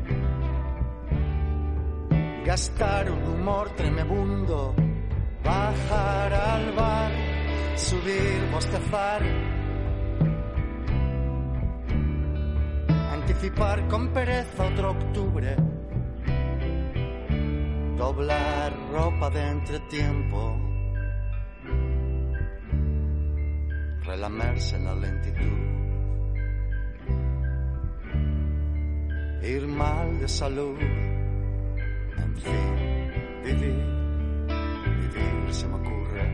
gastar 2.44 3.10
un 3.10 3.22
humor 3.24 3.70
tremebundo, 3.70 4.74
bajar 5.42 6.32
al 6.34 6.72
bar, 6.72 7.12
subir, 7.74 8.50
bostezar. 8.52 9.22
Anticipar 13.12 13.88
con 13.88 14.12
pereza 14.12 14.66
otro 14.66 14.90
octubre, 14.90 15.56
doblar 17.96 18.72
ropa 18.92 19.30
de 19.30 19.48
entretiempo, 19.48 20.58
relamerse 24.04 24.76
en 24.76 24.84
la 24.84 24.94
lentitud, 24.94 25.58
ir 29.42 29.66
mal 29.66 30.18
de 30.20 30.28
salud, 30.28 30.76
en 32.18 32.36
fin, 32.36 32.74
vivir, 33.44 33.76
vivir 35.00 35.54
se 35.54 35.66
me 35.68 35.74
ocurre. 35.74 36.24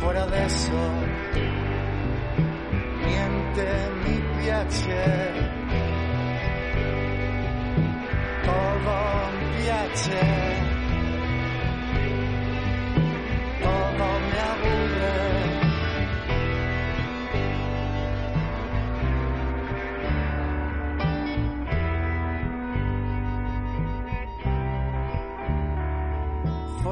Fuera 0.00 0.26
de 0.26 0.46
eso, 0.46 0.82
niente 3.06 3.66
mi 4.04 4.16
piace, 4.38 5.04
todo 8.44 8.96
mi 9.38 9.46
piace, 9.62 10.22
todo 13.62 13.93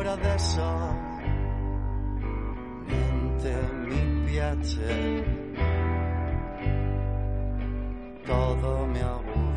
Fuera 0.02 0.16
de 0.16 0.34
eso, 0.34 0.96
niente 2.88 3.54
mi 3.86 4.26
piace. 4.26 5.24
todo 8.26 8.86
me 8.88 9.00
aburre. 9.00 9.51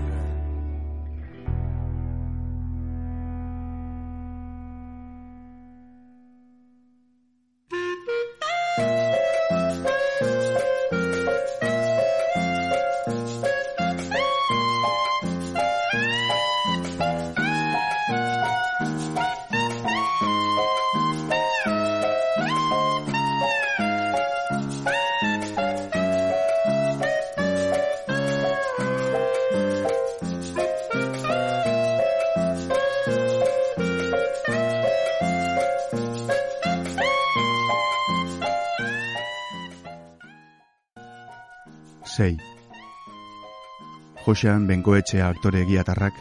Josean 44.36 44.66
bengoetxea 44.68 45.30
aktore 45.32 45.62
egiatarrak, 45.64 46.16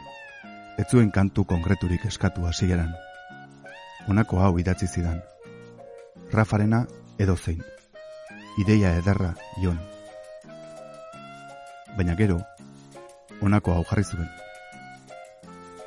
ez 0.78 0.84
zuen 0.86 1.08
kantu 1.10 1.42
konkreturik 1.50 2.04
eskatu 2.06 2.44
hasieran. 2.46 2.92
Honako 4.06 4.38
hau 4.38 4.52
idatzi 4.62 4.86
zidan. 4.86 5.16
Rafarena 6.30 6.84
edo 7.18 7.34
zein. 7.34 7.64
Ideia 8.62 8.92
ederra, 9.00 9.32
Jon. 9.62 9.80
Baina 11.96 12.14
gero, 12.20 12.38
honako 13.40 13.74
hau 13.74 13.82
jarri 13.90 14.06
zuen. 14.06 14.30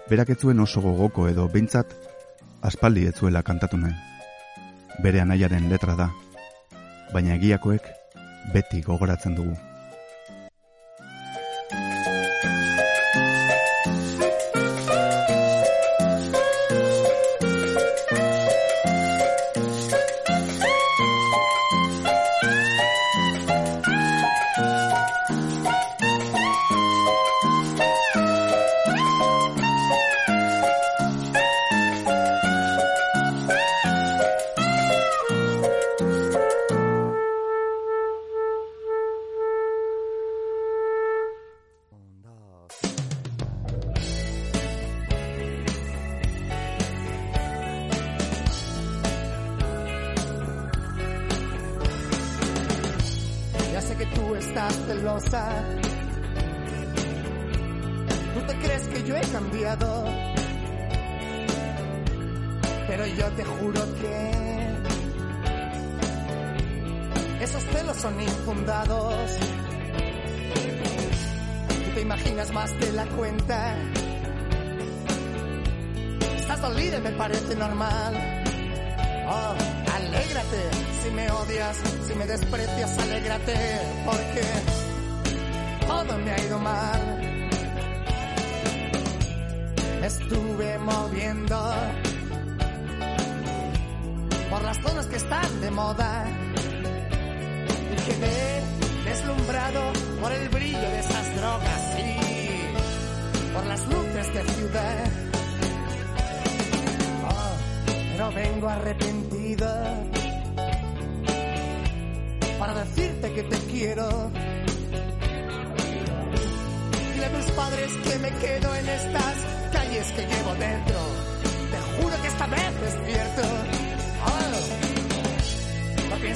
Berak 0.09 0.35
ez 0.35 0.39
zuen 0.41 0.59
oso 0.59 0.83
gogoko 0.83 1.29
edo 1.31 1.47
behintzat 1.55 1.95
aspaldi 2.61 3.07
ez 3.07 3.15
zuela 3.15 3.39
kantatu 3.41 3.79
nahi. 3.79 3.95
Bere 4.99 5.23
anaiaren 5.23 5.71
letra 5.71 5.95
da, 5.95 6.11
baina 7.15 7.39
egiakoek 7.39 7.87
beti 8.51 8.83
gogoratzen 8.83 9.39
dugu. 9.39 9.55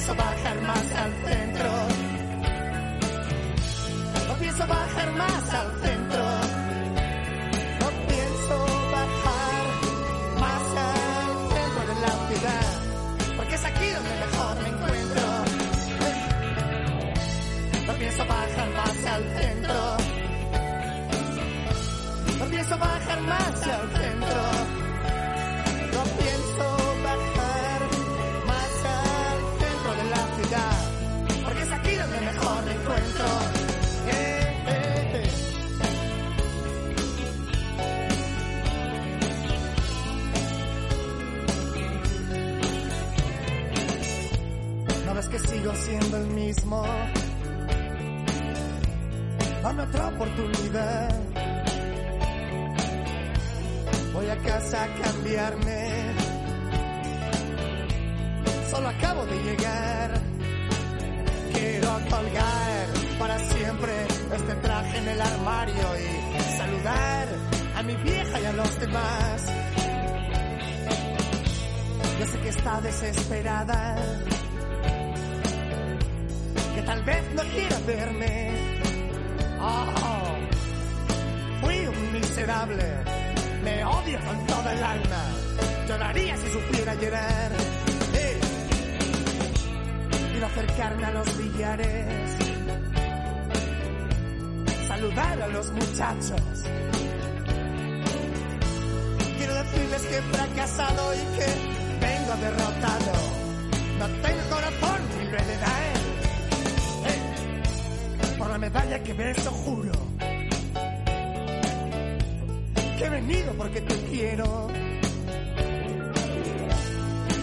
No 0.02 0.08
pienso 0.08 0.24
bajar 0.24 0.60
más 0.62 0.92
al 0.96 1.12
centro. 1.24 1.70
No 4.26 4.34
pienso 4.34 4.66
bajar 4.66 5.12
más 5.12 5.54
al 5.54 5.70
centro. 5.80 6.24
No 7.78 7.88
pienso 8.08 8.58
bajar 8.90 9.62
más 10.40 10.64
al 10.90 11.30
centro 11.54 11.82
de 11.86 11.94
la 12.00 12.12
ciudad. 12.26 13.36
Porque 13.36 13.54
es 13.54 13.64
aquí 13.64 13.90
donde 13.90 14.14
mejor 14.26 14.62
me 14.62 14.68
encuentro. 14.70 15.22
No 17.86 17.92
pienso 17.92 18.26
bajar 18.26 18.70
más 18.70 19.06
al 19.06 19.22
centro. 19.38 19.96
No 22.40 22.44
pienso 22.46 22.76
bajar 22.76 23.20
más 23.20 23.62
al 23.68 23.92
centro. 23.92 24.51
Siendo 45.84 46.16
el 46.16 46.26
mismo. 46.28 46.84
Dame 49.62 49.82
otra 49.82 50.08
oportunidad. 50.08 51.08
Voy 54.12 54.28
a 54.28 54.36
casa 54.38 54.84
a 54.84 54.88
cambiarme. 55.02 56.14
Solo 58.70 58.88
acabo 58.88 59.26
de 59.26 59.42
llegar. 59.44 60.20
Quiero 61.52 61.90
colgar 62.10 62.86
para 63.18 63.38
siempre 63.38 63.92
este 64.34 64.54
traje 64.56 64.98
en 64.98 65.08
el 65.08 65.20
armario 65.20 65.86
y 65.98 66.56
saludar 66.58 67.28
a 67.76 67.82
mi 67.82 67.96
vieja 67.96 68.40
y 68.40 68.44
a 68.44 68.52
los 68.52 68.80
demás. 68.80 69.46
Yo 72.18 72.26
sé 72.26 72.38
que 72.40 72.48
está 72.50 72.80
desesperada, 72.80 73.96
tal 76.92 77.04
vez 77.04 77.24
no 77.34 77.42
quiera 77.44 77.78
verme. 77.86 78.50
Oh, 79.60 80.36
fui 81.62 81.86
un 81.86 82.12
miserable, 82.12 82.84
me 83.64 83.84
odio 83.84 84.18
con 84.26 84.46
toda 84.46 84.72
el 84.74 84.84
alma. 84.84 85.22
Lloraría 85.88 86.36
si 86.36 86.48
supiera 86.52 86.94
llorar. 86.94 87.50
Eh. 88.14 88.40
Quiero 90.32 90.46
acercarme 90.46 91.04
a 91.06 91.10
los 91.12 91.38
billares, 91.38 92.36
saludar 94.86 95.42
a 95.42 95.48
los 95.48 95.70
muchachos. 95.70 96.42
Quiero 99.38 99.54
decirles 99.54 100.02
que 100.02 100.16
he 100.18 100.22
fracasado 100.22 101.14
y 101.14 101.24
que 101.36 101.48
vengo 102.06 102.32
derrotado. 102.46 103.12
No 103.98 104.06
tengo 104.26 104.42
corazón 104.50 105.00
ni 105.18 105.30
lo 105.30 105.38
la 108.62 108.68
medalla 108.68 109.02
que 109.02 109.12
beso 109.12 109.50
juro 109.50 109.92
que 112.96 113.04
he 113.04 113.08
venido 113.08 113.52
porque 113.54 113.80
te 113.80 113.96
quiero. 114.04 114.68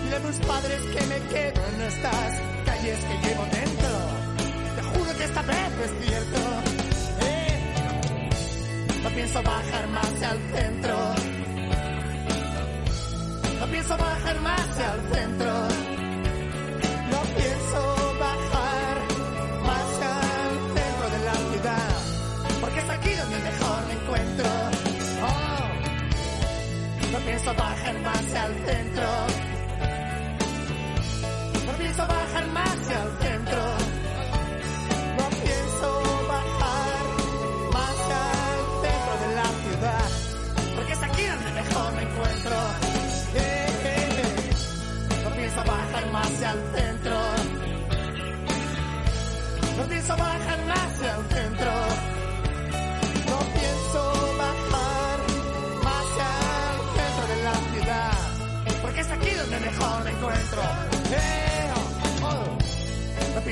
Dile 0.04 0.16
a 0.16 0.22
tus 0.22 0.38
padres 0.48 0.82
que 0.94 1.06
me 1.08 1.20
quedo 1.34 1.62
en 1.74 1.82
estas 1.82 2.32
calles 2.66 3.00
que 3.04 3.28
llevo 3.28 3.44
dentro. 3.52 3.92
Te 4.78 4.82
juro 4.82 5.18
que 5.18 5.24
esta 5.26 5.42
vez 5.42 5.72
es 5.86 5.92
cierto. 6.08 6.40
Eh, 7.22 7.60
no 9.04 9.10
pienso 9.10 9.44
bajar 9.44 9.88
más 9.90 10.22
al 10.24 10.40
centro. 10.56 10.98
No 13.60 13.66
pienso 13.68 13.98
bajar 13.98 14.40
más 14.40 14.80
al 14.80 15.02
centro. 15.14 15.69
Oh, 27.52 27.79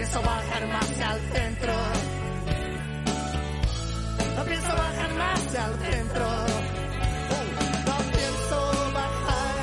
pienso 0.07 0.21
bajar 0.21 0.67
más 0.67 0.99
al 1.01 1.19
centro. 1.33 1.73
No 4.37 4.43
pienso 4.45 4.67
bajar 4.67 5.13
más 5.15 5.55
al 5.55 5.79
centro. 5.79 6.27
No 7.85 7.97
pienso 8.15 8.59
bajar 8.93 9.57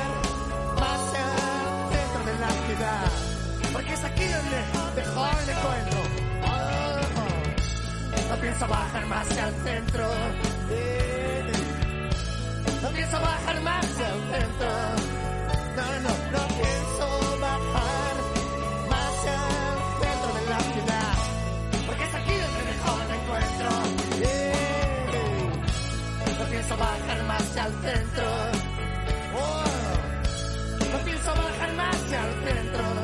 más 0.79 1.01
al 1.25 1.89
centro 1.93 2.23
de 2.25 2.39
la 2.39 2.51
ciudad. 2.67 3.11
Porque 3.73 3.93
es 3.93 4.03
aquí 4.03 4.25
donde 4.27 4.59
encuentro. 5.51 5.99
Oh, 6.43 6.51
oh. 7.17 8.29
No 8.29 8.35
pienso 8.41 8.67
bajar 8.67 9.05
más 9.07 9.37
al 9.37 9.53
centro. 9.63 10.09
Eh, 10.69 11.51
No 12.83 12.89
pienso 12.89 13.19
bajar 13.19 13.61
más 13.61 13.85
al 13.85 14.19
centro. 14.31 14.69
No, 15.75 15.85
no, 16.01 16.37
no 16.37 16.74
más 27.55 27.65
al 27.65 27.71
centro. 27.71 28.25
Oh, 29.37 29.63
No 30.91 30.97
pienso 31.05 31.29
bajar 31.35 31.73
más 31.73 31.95
al 31.95 32.33
centro. 32.45 32.94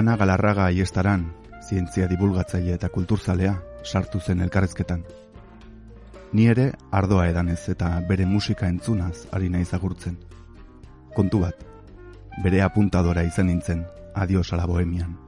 Ana 0.00 0.16
Galarraga 0.16 0.64
aiestaran, 0.64 1.26
zientzia 1.60 2.06
divulgatzaile 2.08 2.72
eta 2.72 2.88
kulturzalea, 2.88 3.50
sartu 3.84 4.20
zen 4.24 4.38
elkarrezketan. 4.40 5.02
Ni 6.32 6.46
ere 6.48 6.70
ardoa 6.90 7.26
edanez 7.28 7.58
eta 7.68 7.90
bere 8.08 8.24
musika 8.24 8.70
entzunaz 8.72 9.26
ari 9.36 9.50
naiz 9.52 9.74
agurtzen. 9.76 10.16
Kontu 11.12 11.42
bat, 11.42 11.66
bere 12.46 12.62
apuntadora 12.64 13.26
izan 13.28 13.50
nintzen, 13.52 13.84
adios 14.14 14.46
ala 14.56 14.64
bohemian. 14.70 15.18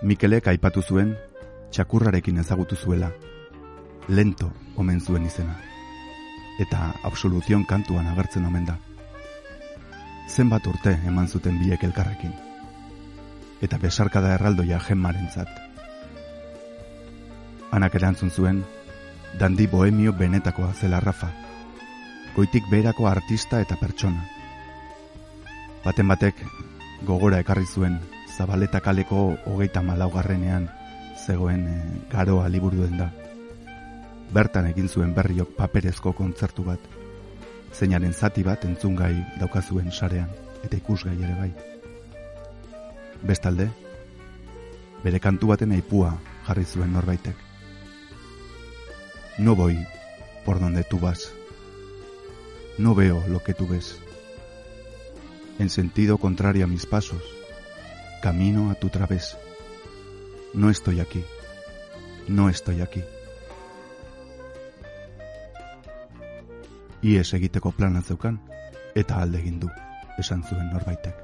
Mikelek 0.00 0.48
aipatu 0.54 0.80
zuen, 0.80 1.12
txakurrarekin 1.76 2.40
ezagutu 2.40 2.80
zuela. 2.80 3.12
Lento 4.08 4.48
omen 4.80 5.04
zuen 5.04 5.28
izena. 5.28 5.60
Eta 6.64 6.88
absoluzion 7.04 7.68
kantuan 7.68 8.08
agertzen 8.16 8.48
omen 8.48 8.72
da. 8.72 8.80
Zenbat 10.28 10.66
urte 10.66 10.94
eman 11.06 11.28
zuten 11.28 11.58
biek 11.60 11.84
elkarrekin. 11.84 12.32
Eta 13.62 13.78
besarkada 13.78 14.34
erraldoia 14.34 14.80
jenmarentzat. 14.80 15.48
Anak 17.72 17.94
erantzun 17.94 18.30
zuen, 18.30 18.64
dandi 19.38 19.66
bohemio 19.66 20.12
benetakoa 20.12 20.72
zela 20.72 21.00
Rafa. 21.00 21.30
Goitik 22.36 22.64
beherako 22.70 23.08
artista 23.08 23.60
eta 23.60 23.76
pertsona. 23.76 24.24
Baten 25.84 26.08
batek 26.08 26.40
gogora 27.04 27.38
ekarri 27.44 27.66
zuen 27.66 28.00
Zabaleta 28.34 28.80
kaleko 28.82 29.36
hogeita 29.46 29.78
malaugarrenean 29.86 30.64
zegoen 31.26 31.68
e, 31.70 31.74
garoa 32.10 32.48
liburu 32.50 32.82
den 32.82 32.96
da. 32.98 33.12
Bertan 34.34 34.66
egin 34.72 34.88
zuen 34.88 35.14
berriok 35.14 35.54
paperezko 35.54 36.12
kontzertu 36.18 36.64
bat. 36.66 37.03
Zeinaren 37.74 38.14
zati 38.14 38.44
bat 38.46 38.64
entzungai 38.64 39.14
daukazuen 39.40 39.90
sarean 39.92 40.30
eta 40.62 40.76
ikusgai 40.78 41.16
ere 41.16 41.34
bai. 41.38 41.50
Bestalde, 43.26 43.68
bere 45.02 45.20
kantu 45.20 45.50
baten 45.50 45.74
aipua 45.74 46.12
jarri 46.46 46.64
zuen 46.64 46.92
norbaitek. 46.92 47.36
No 49.38 49.56
voy 49.56 49.78
por 50.44 50.60
donde 50.60 50.84
tú 50.84 51.00
vas. 51.00 51.32
No 52.78 52.94
veo 52.94 53.22
lo 53.28 53.42
que 53.42 53.54
tú 53.54 53.66
ves. 53.66 53.98
En 55.58 55.70
sentido 55.70 56.18
contrario 56.18 56.64
a 56.64 56.68
mis 56.68 56.86
pasos, 56.86 57.22
camino 58.22 58.70
a 58.70 58.74
tu 58.74 58.88
través. 58.88 59.36
No 60.52 60.70
estoy 60.70 61.00
aquí. 61.00 61.24
No 62.28 62.48
estoy 62.48 62.80
aquí. 62.80 63.02
Ies 67.04 67.34
egiteko 67.36 67.74
plana 67.76 68.00
zeukan 68.00 68.38
eta 68.96 69.20
alde 69.20 69.42
egin 69.42 69.60
du, 69.60 69.68
esan 70.22 70.40
zuen 70.48 70.70
norbaitek. 70.72 71.23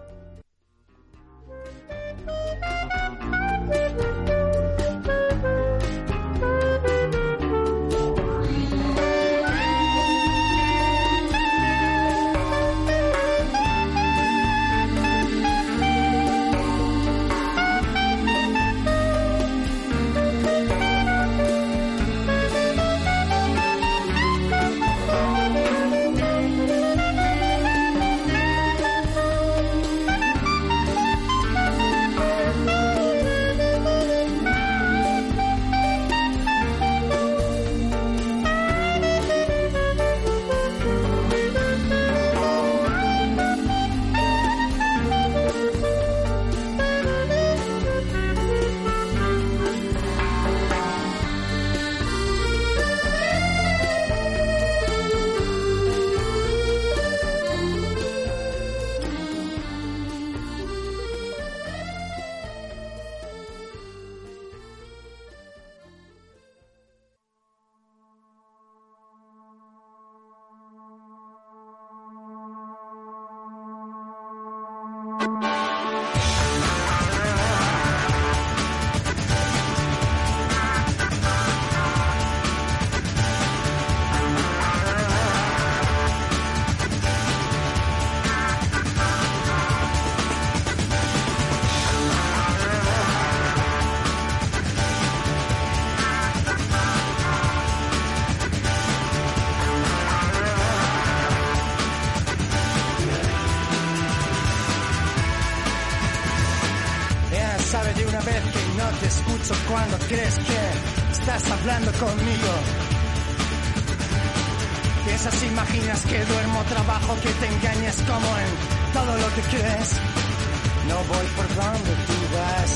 No 120.88 120.96
voy 121.04 121.26
por 121.36 121.48
donde 121.54 121.92
tú 122.06 122.16
vas. 122.34 122.72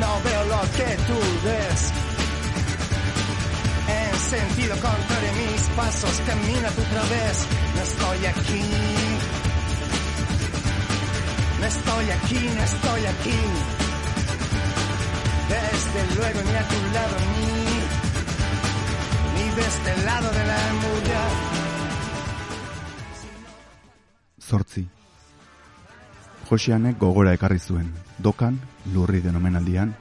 No 0.00 0.10
veo 0.24 0.44
lo 0.44 0.60
que 0.76 0.96
tú 1.08 1.18
ves. 1.44 1.80
En 3.88 4.18
sentido 4.18 4.74
contrario, 4.76 5.32
mis 5.40 5.62
pasos 5.76 6.20
camina 6.26 6.68
tu 6.70 6.82
través. 6.82 7.46
No 7.74 7.82
estoy 7.82 8.26
aquí. 8.26 8.62
No 11.60 11.66
estoy 11.66 12.10
aquí, 12.10 12.50
no 12.56 12.62
estoy 12.62 13.06
aquí. 13.06 13.40
Desde 15.48 16.16
luego 16.16 16.42
ni 16.42 16.54
a 16.56 16.68
tu 16.68 16.80
lado 16.92 17.16
ni 17.32 17.46
ni 19.34 19.50
de 19.54 19.62
este 19.62 20.04
lado 20.04 20.30
de 20.32 20.46
la 20.46 20.72
muralla. 20.82 21.24
Zortzi. 24.40 24.95
Josianek 26.46 27.00
gogora 27.00 27.32
ekarri 27.34 27.58
zuen, 27.58 27.88
dokan, 28.22 28.60
lurri 28.94 29.18
denomenaldian, 29.18 29.96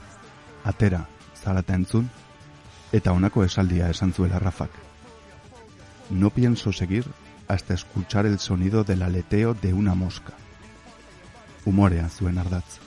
atera, 0.63 1.07
zarata 1.41 1.73
entzun, 1.73 2.05
eta 2.93 3.13
honako 3.17 3.43
esaldia 3.43 3.89
esan 3.89 4.13
zuela 4.13 4.37
Rafak. 4.37 4.69
No 6.11 6.29
pienso 6.29 6.71
seguir 6.71 7.07
hasta 7.47 7.73
escuchar 7.73 8.27
el 8.27 8.37
sonido 8.37 8.83
del 8.83 9.01
aleteo 9.01 9.55
de 9.55 9.73
una 9.73 9.95
mosca. 9.95 10.33
Humorea 11.65 12.09
zuen 12.09 12.37
ardatz. 12.37 12.77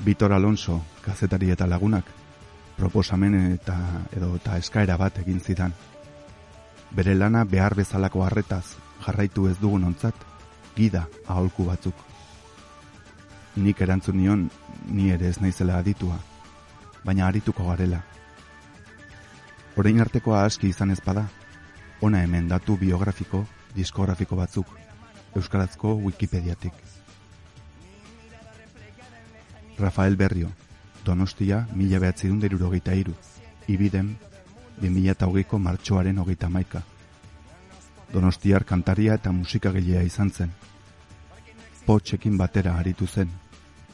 Vitor 0.00 0.32
Alonso, 0.32 0.82
kazetari 1.04 1.52
eta 1.52 1.68
lagunak, 1.68 2.04
proposamen 2.76 3.52
eta 3.52 3.78
edo 4.10 4.34
eta 4.36 4.58
eskaera 4.58 4.96
bat 4.96 5.22
egin 5.22 5.40
zidan. 5.40 5.72
Bere 6.90 7.14
lana 7.14 7.44
behar 7.44 7.76
bezalako 7.78 8.24
harretaz 8.24 8.74
jarraitu 9.06 9.46
ez 9.48 9.58
dugun 9.60 9.84
ontzat, 9.84 10.14
gida 10.76 11.06
aholku 11.26 11.66
batzuk. 11.68 11.94
Nik 13.56 13.80
erantzun 13.80 14.18
nion, 14.18 14.48
ni 14.90 15.10
ere 15.14 15.28
ez 15.28 15.38
naizela 15.40 15.78
aditua, 15.78 16.18
baina 17.04 17.28
arituko 17.28 17.68
garela. 17.68 18.00
Orain 19.76 20.00
artekoa 20.00 20.44
aski 20.44 20.68
izan 20.70 20.90
ezpada, 20.90 21.28
ona 22.00 22.22
hemen 22.22 22.48
datu 22.48 22.76
biografiko, 22.78 23.44
diskografiko 23.74 24.36
batzuk, 24.36 24.66
euskarazko 25.34 25.94
Wikipediatik. 26.02 26.74
Rafael 29.78 30.16
Berrio, 30.16 30.50
Donostia, 31.04 31.66
mila 31.74 31.98
derurogeita 31.98 32.94
iru, 32.94 33.14
ibiden, 33.68 34.16
2008ko 34.80 35.58
martxoaren 35.58 36.18
hogeita 36.18 36.48
maika. 36.48 36.82
Donostiar 38.14 38.62
kantaria 38.62 39.16
eta 39.18 39.32
musikagilea 39.34 40.04
izan 40.06 40.30
zen. 40.30 40.52
Potxekin 41.84 42.36
batera 42.38 42.76
aritu 42.78 43.08
zen, 43.10 43.30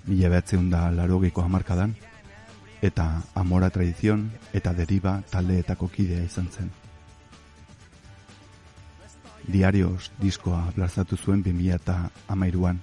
mila 0.04 0.28
behatzeun 0.28 0.68
da 0.70 0.82
larogiko 0.92 1.40
hamarkadan, 1.40 1.94
eta 2.82 3.06
amora 3.34 3.70
tradizion 3.70 4.26
eta 4.52 4.74
deriba 4.76 5.20
taldeetako 5.30 5.88
kidea 5.88 6.22
izan 6.24 6.50
zen. 6.52 6.70
Diarios 9.48 10.10
diskoa 10.20 10.66
blazatu 10.76 11.16
zuen 11.16 11.42
2000 11.42 11.74
eta 11.80 11.96
amairuan, 12.28 12.80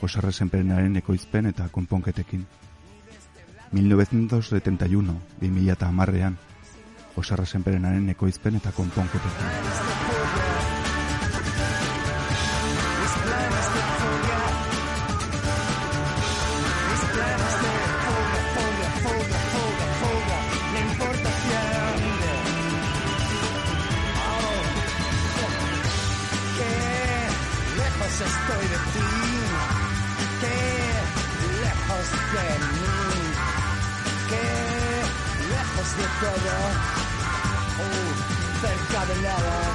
Josarra 0.00 0.32
Senperenaren 0.32 0.96
ekoizpen 0.96 1.46
eta 1.52 1.68
konponketekin. 1.68 2.46
1971, 3.72 5.14
2000 5.40 5.76
eta 5.76 5.92
amarrean, 5.92 6.40
Josarra 7.14 7.46
Senperenaren 7.46 8.08
ekoizpen 8.16 8.56
eta 8.56 8.72
konponketekin. 8.72 10.11
Lejos 36.22 36.42
de 36.44 36.50
oh, 37.82 38.60
cerca 38.60 39.06
nada. 39.22 39.71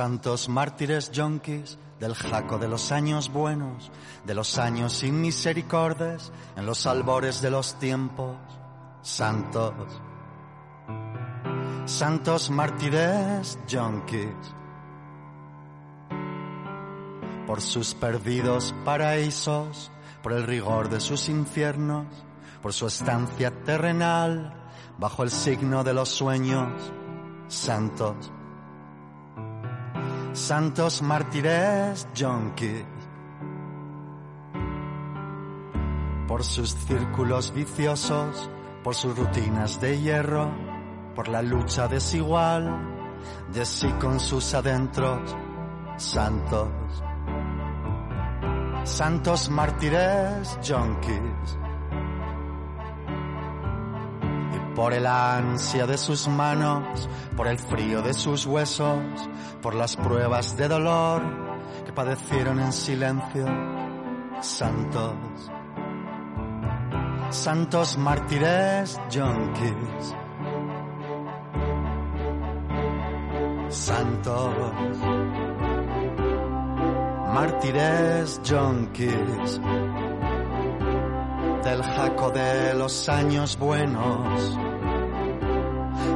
Santos 0.00 0.48
mártires 0.48 1.10
yonquis 1.12 1.76
del 1.98 2.14
jaco 2.14 2.56
de 2.56 2.68
los 2.68 2.90
años 2.90 3.30
buenos, 3.30 3.92
de 4.24 4.32
los 4.32 4.56
años 4.56 4.94
sin 4.94 5.20
misericordes, 5.20 6.32
en 6.56 6.64
los 6.64 6.86
albores 6.86 7.42
de 7.42 7.50
los 7.50 7.78
tiempos. 7.78 8.34
Santos, 9.02 9.74
santos 11.84 12.48
mártires 12.48 13.58
yonquis, 13.68 14.54
por 17.46 17.60
sus 17.60 17.92
perdidos 17.92 18.74
paraísos, 18.86 19.92
por 20.22 20.32
el 20.32 20.44
rigor 20.44 20.88
de 20.88 21.00
sus 21.00 21.28
infiernos, 21.28 22.06
por 22.62 22.72
su 22.72 22.86
estancia 22.86 23.50
terrenal, 23.64 24.54
bajo 24.96 25.24
el 25.24 25.30
signo 25.30 25.84
de 25.84 25.92
los 25.92 26.08
sueños. 26.08 26.90
Santos, 27.48 28.32
santos 30.32 31.02
mártires 31.02 32.06
yonquis, 32.14 32.84
por 36.28 36.44
sus 36.44 36.74
círculos 36.74 37.52
viciosos, 37.52 38.50
por 38.84 38.94
sus 38.94 39.16
rutinas 39.16 39.80
de 39.80 40.00
hierro, 40.00 40.50
por 41.14 41.28
la 41.28 41.42
lucha 41.42 41.88
desigual 41.88 43.16
de 43.52 43.66
sí 43.66 43.88
con 44.00 44.20
sus 44.20 44.54
adentros, 44.54 45.36
santos, 45.96 46.68
santos 48.84 49.50
mártires 49.50 50.58
yonquis, 50.62 51.58
por 54.74 54.92
el 54.92 55.06
ansia 55.06 55.86
de 55.86 55.98
sus 55.98 56.28
manos, 56.28 57.08
por 57.36 57.46
el 57.48 57.58
frío 57.58 58.02
de 58.02 58.14
sus 58.14 58.46
huesos, 58.46 59.02
por 59.62 59.74
las 59.74 59.96
pruebas 59.96 60.56
de 60.56 60.68
dolor 60.68 61.22
que 61.84 61.92
padecieron 61.92 62.60
en 62.60 62.72
silencio, 62.72 63.46
santos, 64.40 65.14
santos 67.30 67.98
mártires 67.98 69.00
yonquis, 69.10 70.14
santos, 73.68 74.54
mártires 77.34 78.40
yonquis, 78.42 79.60
del 81.64 81.82
jaco 81.82 82.30
de 82.30 82.74
los 82.74 83.08
años 83.08 83.58
buenos, 83.58 84.56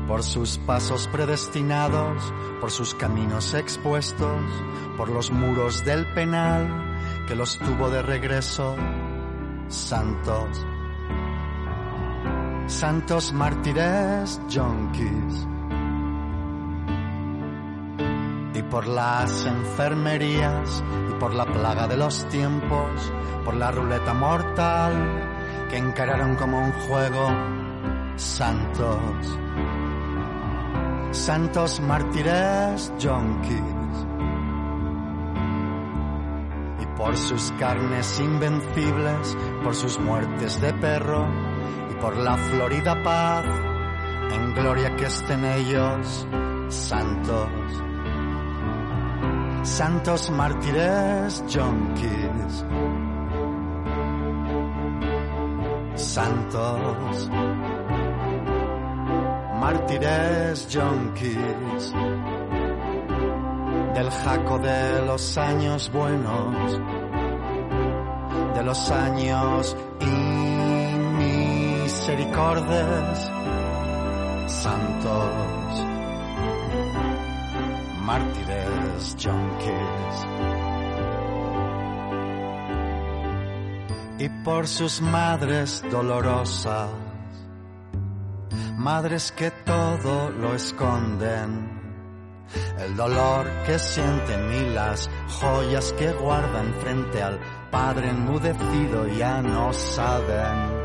por 0.06 0.22
sus 0.22 0.58
pasos 0.58 1.08
predestinados, 1.08 2.22
por 2.60 2.70
sus 2.70 2.94
caminos 2.94 3.52
expuestos, 3.52 4.44
por 4.96 5.08
los 5.08 5.32
muros 5.32 5.84
del 5.84 6.06
penal 6.14 6.96
que 7.26 7.34
los 7.34 7.58
tuvo 7.58 7.90
de 7.90 8.00
regreso. 8.00 8.76
santos, 9.66 10.64
santos 12.66 13.32
mártires 13.32 14.40
yonkis. 14.48 15.46
Y 18.54 18.62
por 18.62 18.86
las 18.86 19.44
enfermerías 19.44 20.82
y 21.10 21.12
por 21.14 21.34
la 21.34 21.46
plaga 21.46 21.86
de 21.88 21.96
los 21.96 22.28
tiempos, 22.28 23.12
por 23.44 23.54
la 23.54 23.70
ruleta 23.70 24.14
mortal 24.14 25.68
que 25.70 25.78
encararon 25.78 26.36
como 26.36 26.58
un 26.58 26.72
juego, 26.72 27.28
santos, 28.16 29.38
santos 31.10 31.80
mártires 31.80 32.92
yonkis. 32.98 33.82
por 36.94 37.16
sus 37.16 37.50
carnes 37.58 38.20
invencibles, 38.20 39.36
por 39.64 39.74
sus 39.74 39.98
muertes 39.98 40.60
de 40.60 40.72
perro 40.74 41.26
y 41.92 42.00
por 42.00 42.16
la 42.16 42.36
florida 42.36 43.02
paz, 43.02 43.44
en 44.32 44.54
gloria 44.54 44.94
que 44.96 45.06
estén 45.06 45.44
ellos, 45.44 46.26
santos, 46.68 47.48
santos 49.62 50.30
mártires 50.30 51.44
yonkis, 51.48 52.64
santos, 55.94 57.30
mártires 59.60 60.68
yonkis 60.68 61.92
del 63.94 64.10
jaco 64.10 64.58
de 64.58 65.06
los 65.06 65.38
años 65.38 65.90
buenos, 65.92 66.80
de 68.54 68.62
los 68.62 68.90
años 68.90 69.76
misericordes, 72.02 73.30
santos, 74.48 75.86
mártires, 78.00 79.16
junkies. 79.22 80.26
Y 84.18 84.28
por 84.44 84.66
sus 84.66 85.00
madres 85.00 85.84
dolorosas, 85.92 86.90
madres 88.76 89.30
que 89.30 89.52
todo 89.64 90.30
lo 90.30 90.54
esconden 90.54 91.70
el 92.80 92.96
dolor 92.96 93.46
que 93.64 93.78
sienten 93.78 94.52
y 94.52 94.74
las 94.74 95.08
joyas 95.40 95.92
que 95.92 96.12
guardan 96.12 96.74
frente 96.80 97.22
al 97.22 97.38
Padre 97.70 98.10
enmudecido 98.10 99.06
ya 99.06 99.40
no 99.40 99.72
saben 99.72 100.81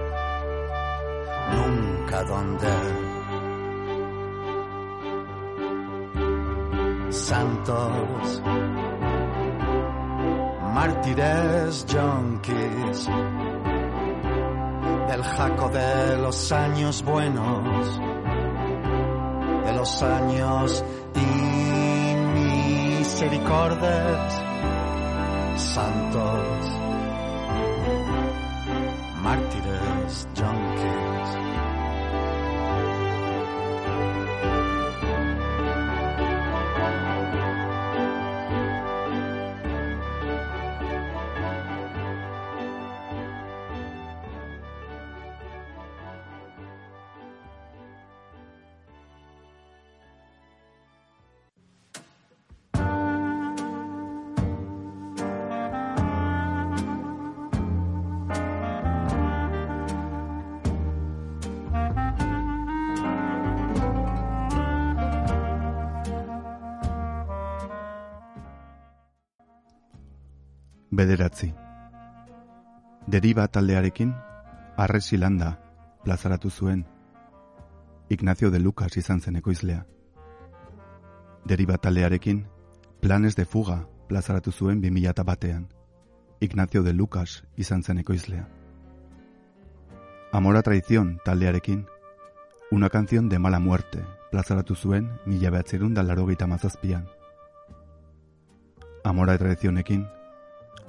nunca 1.53 2.23
dónde. 2.23 2.67
Santos, 7.09 8.41
mártires, 10.73 11.85
junkies, 11.89 13.09
del 15.07 15.23
jaco 15.23 15.69
de 15.69 16.17
los 16.17 16.51
años 16.51 17.03
buenos, 17.03 17.99
de 19.65 19.73
los 19.73 20.03
años 20.03 20.83
misericordes, 23.17 24.41
santos, 25.55 26.76
Bederatzi. 70.97 71.53
Deriba 73.05 73.47
taldearekin, 73.47 74.15
arresi 74.77 75.17
landa, 75.17 75.59
plazaratu 76.03 76.49
zuen. 76.49 76.87
Ignacio 78.09 78.49
de 78.49 78.59
Lucas 78.59 78.97
izan 78.97 79.21
zen 79.21 79.35
ekoizlea. 79.35 79.85
Deriba 81.45 81.77
taldearekin, 81.77 82.47
planes 82.99 83.35
de 83.35 83.45
fuga, 83.45 83.85
plazaratu 84.07 84.51
zuen 84.51 84.81
2000 84.81 85.23
batean. 85.23 85.67
Ignacio 86.39 86.81
de 86.81 86.93
Lucas 86.93 87.43
izan 87.55 87.83
zen 87.83 87.99
ekoizlea. 87.99 88.49
Amora 90.31 90.63
traición 90.63 91.19
taldearekin, 91.23 91.85
una 92.71 92.89
canción 92.89 93.29
de 93.29 93.37
mala 93.37 93.59
muerte, 93.59 94.03
plazaratu 94.31 94.73
zuen 94.73 95.11
mila 95.27 95.51
behatzerun 95.51 95.93
da 95.93 96.01
laro 96.01 96.25
mazazpian. 96.47 97.05
Amora 99.03 99.37
traicionekin, 99.37 100.07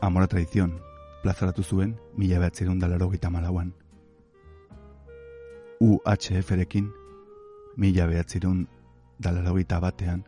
Amora 0.01 0.29
Traición, 0.29 0.81
plazaratu 1.23 1.65
zuen 1.65 1.97
mila 2.17 2.39
behatzerun 2.39 2.79
dalaro 2.79 3.11
gita 3.11 3.31
malauan. 3.31 3.73
UHF-rekin, 5.81 6.93
mila 7.77 8.07
behatzerun 8.07 8.69
dalaro 9.19 9.55
batean, 9.81 10.25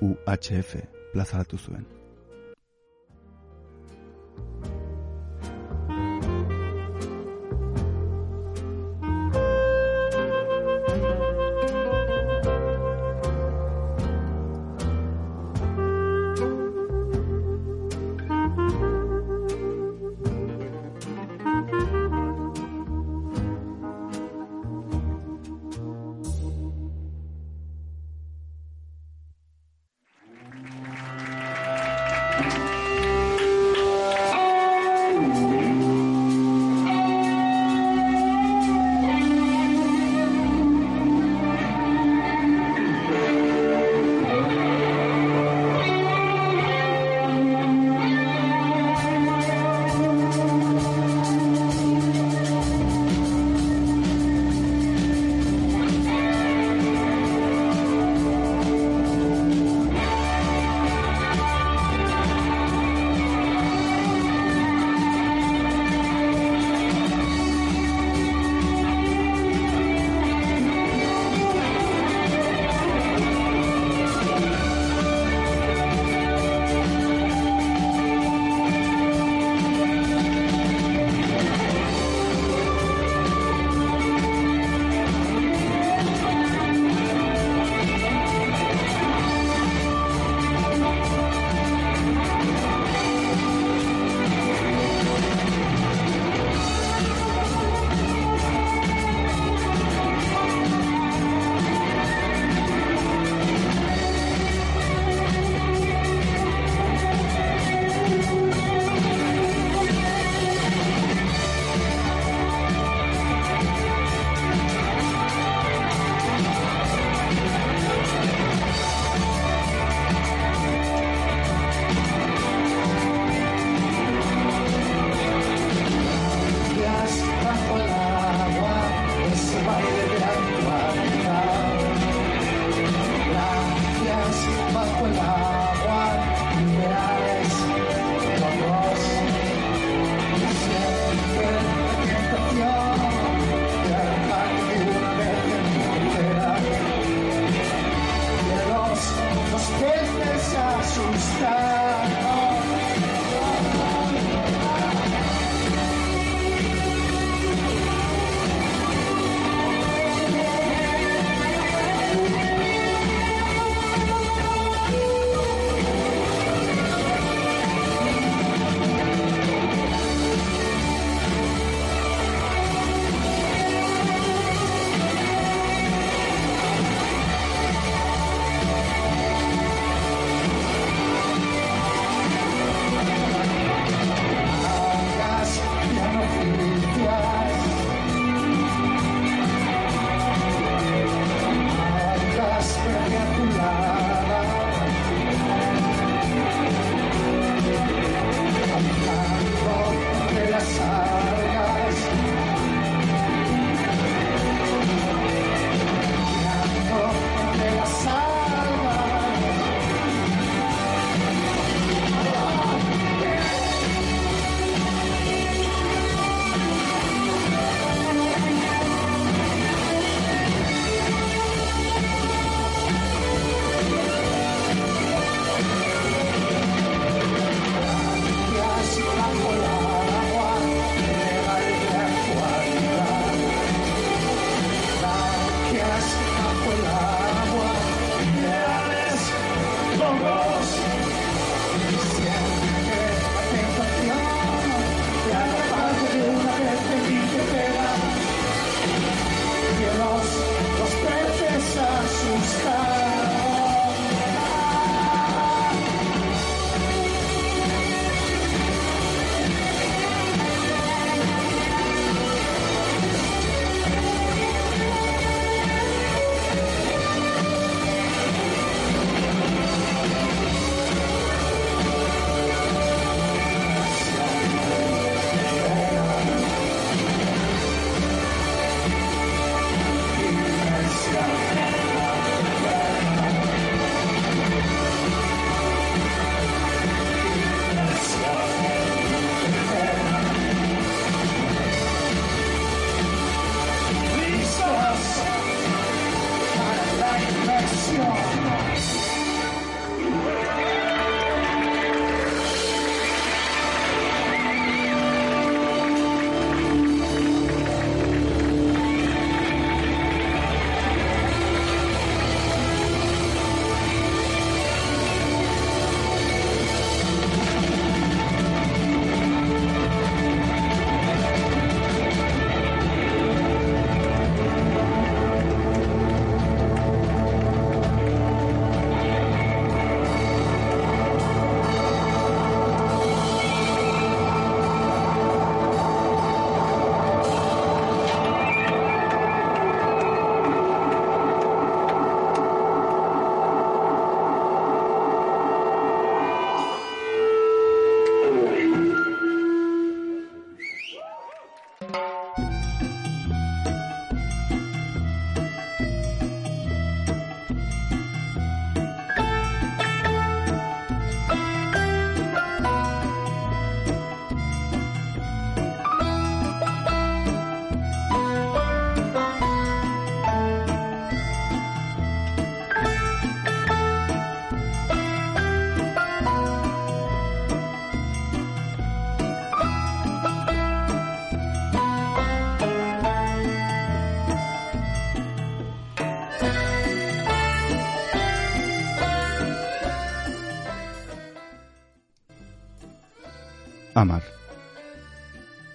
UHF 0.00 0.76
plazaratu 1.12 1.58
zuen. 1.58 1.86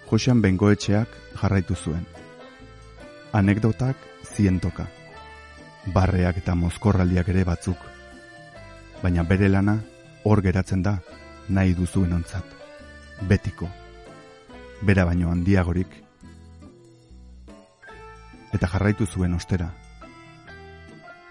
Josean 0.09 0.41
bengoetxeak 0.41 1.11
jarraitu 1.37 1.75
zuen. 1.75 2.05
Anekdotak 3.31 3.97
zientoka. 4.25 4.87
Barreak 5.93 6.39
eta 6.41 6.55
mozkorraldiak 6.57 7.29
ere 7.29 7.43
batzuk. 7.45 7.83
Baina 9.03 9.23
bere 9.23 9.49
lana 9.49 9.77
hor 10.25 10.41
geratzen 10.41 10.81
da 10.81 10.95
nahi 11.49 11.75
duzuen 11.77 12.13
ontzat. 12.17 12.57
Betiko. 13.29 13.69
Bera 14.81 15.05
baino 15.05 15.29
handiagorik. 15.29 15.93
Eta 18.53 18.67
jarraitu 18.73 19.05
zuen 19.05 19.37
ostera. 19.37 19.69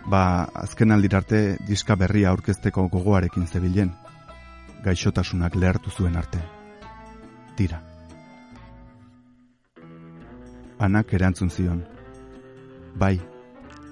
Ba, 0.07 0.23
azken 0.55 0.95
aldirarte 0.95 1.59
diska 1.67 1.99
berria 1.99 2.31
aurkezteko 2.31 2.87
gogoarekin 2.95 3.51
zebilen. 3.51 3.93
Gaixotasunak 4.87 5.59
lehartu 5.59 5.91
zuen 5.91 6.17
arte. 6.17 6.39
Tira. 7.57 7.88
Anak 10.79 11.13
erantzun 11.13 11.49
zion. 11.51 11.81
Bai, 12.95 13.17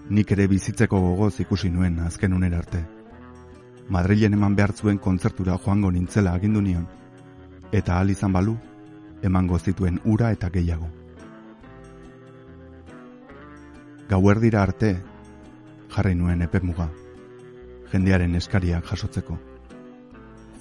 nik 0.08 0.30
ere 0.30 0.44
bizitzeko 0.46 1.00
gogoz 1.02 1.40
ikusi 1.42 1.66
nuen 1.68 1.96
azken 1.98 2.34
unera 2.36 2.60
arte. 2.62 2.82
Madrilen 3.90 4.36
eman 4.36 4.54
behar 4.54 4.70
zuen 4.72 5.00
kontzertura 5.02 5.56
joango 5.64 5.90
nintzela 5.90 6.34
agindu 6.38 6.60
nion, 6.62 6.84
eta 7.72 7.96
ahal 7.96 8.12
izan 8.14 8.36
balu, 8.36 8.54
emango 9.22 9.58
zituen 9.58 9.98
ura 10.04 10.30
eta 10.30 10.50
gehiago. 10.54 10.86
Gauerdira 14.08 14.62
arte, 14.62 14.92
jarri 15.96 16.14
nuen 16.14 16.46
epe 16.46 16.60
muga, 16.62 16.86
jendearen 17.90 18.38
eskariak 18.38 18.86
jasotzeko. 18.92 19.40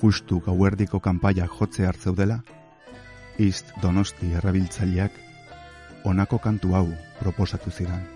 Justu 0.01 0.41
gauerdiko 0.41 0.99
kanpaiak 0.99 1.53
jotze 1.59 1.85
hartzeudela, 1.85 2.39
East 3.37 3.77
Donosti 3.83 4.33
errabiltzaileak 4.33 5.24
honako 6.05 6.37
kantu 6.37 6.77
hau 6.77 6.89
proposatu 7.19 7.73
zidan. 7.73 8.14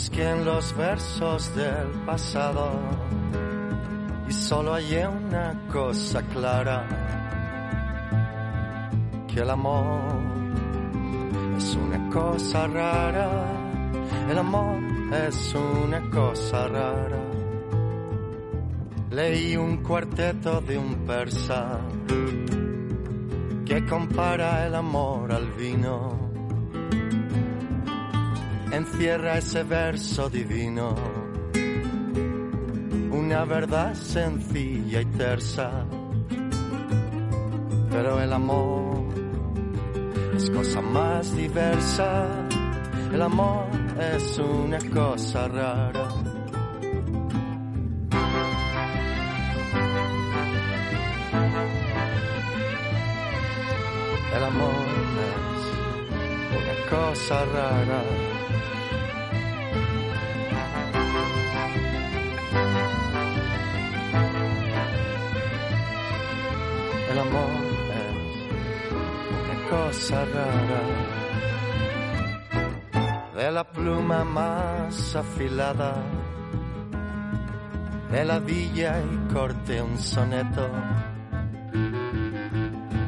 Busqué 0.00 0.30
en 0.30 0.46
los 0.46 0.74
versos 0.78 1.54
del 1.54 1.88
pasado 2.06 2.70
y 4.26 4.32
solo 4.32 4.72
hallé 4.72 5.06
una 5.06 5.60
cosa 5.70 6.22
clara, 6.22 6.86
que 9.28 9.40
el 9.40 9.50
amor 9.50 10.00
es 11.58 11.74
una 11.74 12.08
cosa 12.08 12.66
rara, 12.66 13.28
el 14.30 14.38
amor 14.38 14.80
es 15.28 15.54
una 15.54 16.00
cosa 16.08 16.66
rara. 16.68 17.22
Leí 19.10 19.54
un 19.54 19.82
cuarteto 19.82 20.62
de 20.62 20.78
un 20.78 20.94
persa 21.04 21.78
que 23.66 23.84
compara 23.84 24.66
el 24.66 24.74
amor 24.76 25.30
al 25.30 25.50
vino. 25.50 26.19
Encierra 28.72 29.38
ese 29.38 29.64
verso 29.64 30.30
divino, 30.30 30.94
una 33.10 33.44
verdad 33.44 33.94
sencilla 33.94 35.00
y 35.00 35.04
tersa. 35.06 35.84
Pero 37.90 38.20
el 38.20 38.32
amor 38.32 39.06
es 40.36 40.48
cosa 40.50 40.80
más 40.80 41.34
diversa, 41.34 42.26
el 43.12 43.20
amor 43.22 43.66
es 44.14 44.38
una 44.38 44.78
cosa 44.78 45.48
rara. 45.48 46.08
El 54.36 54.44
amor 54.44 54.86
es 55.26 55.64
una 56.56 56.98
cosa 56.98 57.44
rara. 57.46 58.19
Afilada, 75.20 75.94
de 78.10 78.24
la 78.24 78.38
villa 78.38 79.00
y 79.00 79.32
corte 79.32 79.80
un 79.80 79.98
soneto 79.98 80.68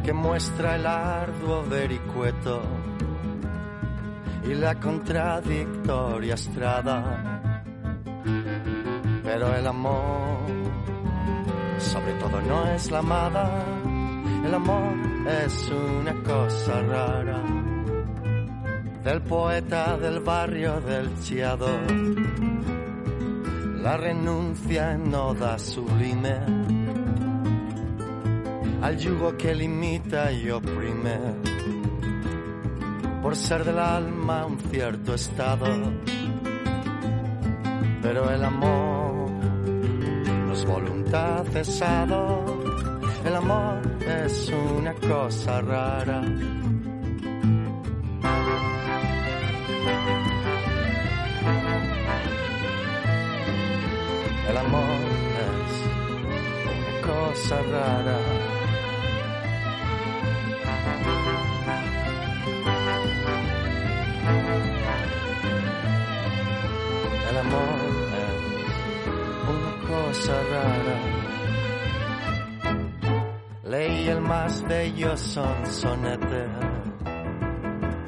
que 0.04 0.12
muestra 0.12 0.76
el 0.76 0.86
arduo 0.86 1.64
vericueto 1.64 2.62
y 4.44 4.54
la 4.54 4.74
contradictoria 4.74 6.34
estrada. 6.34 7.42
Pero 9.22 9.54
el 9.54 9.66
amor, 9.66 10.38
sobre 11.78 12.12
todo, 12.14 12.40
no 12.42 12.66
es 12.66 12.90
la 12.90 12.98
amada, 12.98 13.64
el 14.44 14.54
amor 14.54 14.94
es 15.44 15.70
una 15.70 16.14
cosa 16.22 16.82
rara. 16.82 17.51
Del 19.04 19.20
poeta 19.22 19.96
del 19.96 20.20
barrio 20.20 20.80
del 20.80 21.10
Chiado, 21.20 21.68
la 23.82 23.96
renuncia 23.96 24.92
en 24.92 25.12
oda 25.12 25.58
sublime 25.58 26.38
al 28.80 28.96
yugo 28.96 29.36
que 29.36 29.54
limita 29.54 30.30
y 30.32 30.50
oprime, 30.50 31.18
por 33.22 33.34
ser 33.34 33.64
del 33.64 33.78
alma 33.80 34.46
un 34.46 34.58
cierto 34.58 35.14
estado. 35.14 35.66
Pero 38.02 38.30
el 38.30 38.44
amor 38.44 39.30
no 39.30 40.52
es 40.52 40.64
voluntad 40.64 41.44
cesado, 41.52 42.44
el 43.24 43.34
amor 43.34 43.80
es 44.06 44.52
una 44.76 44.94
cosa 44.94 45.60
rara. 45.60 46.22
Cosa 57.52 57.62
rara. 57.70 58.18
El 67.30 67.36
amor 67.38 67.78
es 68.22 68.38
una 69.48 69.72
cosa 69.88 70.32
rara. 70.50 70.98
Leí 73.64 74.08
el 74.08 74.20
más 74.20 74.62
bello 74.68 75.16
son 75.16 75.66
sonete 75.66 76.46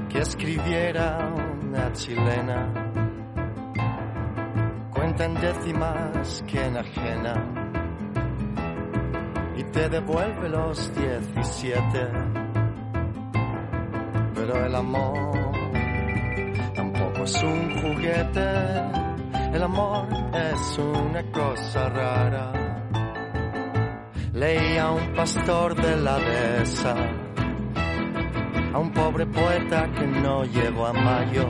que 0.09 0.19
escribiera 0.21 1.33
una 1.63 1.93
chilena. 1.93 2.73
Cuenta 4.93 5.25
en 5.25 5.35
décimas 5.35 6.45
que 6.47 6.65
enajena 6.65 7.64
y 7.64 7.64
te 9.75 9.89
devuelve 9.89 10.49
los 10.49 10.95
diecisiete. 10.95 12.07
Pero 14.35 14.67
el 14.67 14.75
amor 14.75 15.53
tampoco 16.75 17.25
es 17.25 17.43
un 17.43 17.81
juguete, 17.81 18.51
El 19.53 19.63
amor 19.63 20.07
es 20.33 20.79
una 20.79 21.23
cosa 21.33 21.89
rara. 21.89 22.53
Leía 24.33 24.85
a 24.85 24.93
un 24.93 25.13
pastor 25.15 25.75
de 25.75 25.97
la 25.97 26.19
dehesa, 26.19 26.95
a 28.73 28.79
un 28.79 28.93
pobre 28.93 29.27
poeta 29.27 29.91
que 29.93 30.07
no 30.07 30.45
llegó 30.45 30.87
a 30.87 30.93
mayo, 30.93 31.47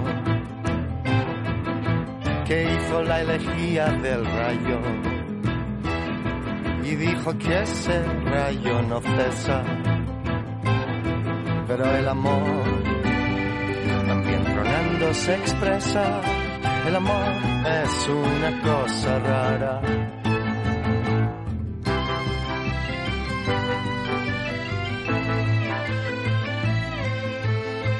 que 2.46 2.74
hizo 2.74 3.02
la 3.02 3.20
elegía 3.22 3.86
del 3.86 4.24
rayo 4.24 5.13
y 6.84 6.96
dijo 6.96 7.36
que 7.38 7.62
ese 7.62 8.02
rayo 8.24 8.82
no 8.82 9.00
cesa. 9.00 9.62
Pero 11.66 11.96
el 11.96 12.08
amor 12.08 12.64
también 14.06 14.44
tronando 14.44 15.14
se 15.14 15.34
expresa. 15.34 16.20
El 16.86 16.96
amor 16.96 17.32
es 17.82 18.08
una 18.08 18.62
cosa 18.62 19.18
rara. 19.18 19.80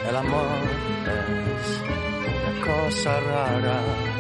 El 0.08 0.16
amor 0.16 0.58
es 1.06 1.82
una 2.28 2.74
cosa 2.74 3.20
rara. 3.20 4.13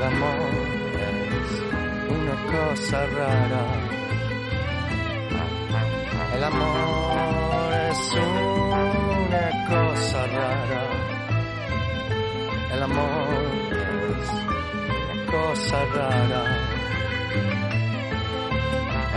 El 0.00 0.06
amor 0.06 0.50
es 0.96 1.50
una 2.08 2.34
cosa 2.50 3.06
rara. 3.06 3.64
El 6.34 6.42
amor 6.42 7.74
es 7.90 8.12
una 8.14 9.46
cosa 9.68 10.26
rara. 10.26 10.82
El 12.72 12.82
amor 12.82 13.74
es 14.16 14.30
una 14.70 15.26
cosa 15.26 15.84
rara. 15.94 16.44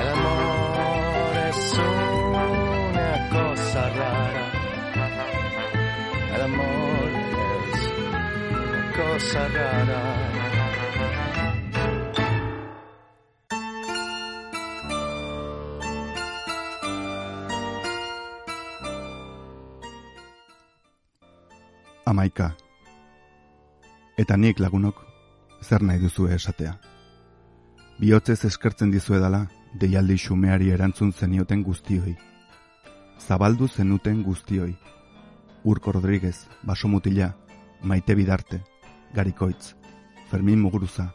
El 0.01 0.10
amor 0.10 1.38
es 1.47 1.80
una 1.80 3.30
cosa 3.31 3.89
rara. 3.89 4.45
El 6.35 6.41
amor 6.41 7.10
es 7.64 7.80
una 8.51 8.91
cosa 8.91 9.47
rara. 9.47 10.32
Amaika. 22.14 22.52
Eta 24.22 24.35
nik 24.38 24.60
lagunok, 24.61 24.99
zer 25.65 25.81
nahi 25.81 25.98
duzu 25.98 26.27
esatea. 26.30 26.73
Biotzez 27.98 28.44
eskertzen 28.49 28.91
dizuedala, 28.94 29.40
deialdi 29.81 30.19
xumeari 30.22 30.69
erantzun 30.76 31.10
zenioten 31.11 31.64
guztioi. 31.65 32.14
Zabaldu 33.18 33.68
zenuten 33.68 34.19
guztioi. 34.27 34.76
Urko 35.64 35.94
Rodríguez, 35.95 36.35
Baso 36.61 36.88
Mutila, 36.88 37.31
Maite 37.81 38.14
Bidarte, 38.15 38.60
Garikoitz, 39.15 39.73
Fermin 40.30 40.61
Muguruza, 40.61 41.07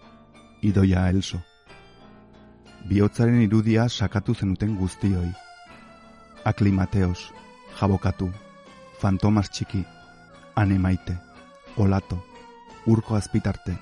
Idoia 0.62 1.05
Elso. 1.11 1.39
Biotzaren 2.91 3.39
irudia 3.45 3.87
sakatu 3.89 4.35
zenuten 4.35 4.75
guztioi. 4.75 5.31
Akli 6.45 6.73
Mateos, 6.73 7.31
Jabokatu, 7.79 8.33
Fantomas 8.99 9.53
Txiki, 9.53 9.85
Ane 10.59 10.76
Maite, 10.76 11.16
Olato, 11.76 12.24
Urko 12.86 13.14
Azpitarte, 13.14 13.78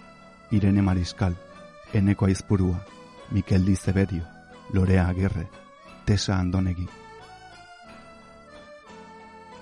Irene 0.50 0.82
Mariskal, 0.82 1.34
Eneko 1.94 2.26
Aizpurua, 2.26 2.84
Mikel 3.30 3.64
Di 3.64 3.76
Zebedio, 3.76 4.26
Lorea 4.74 5.08
Agirre, 5.08 5.48
Tesa 6.04 6.38
Andonegi. 6.38 6.86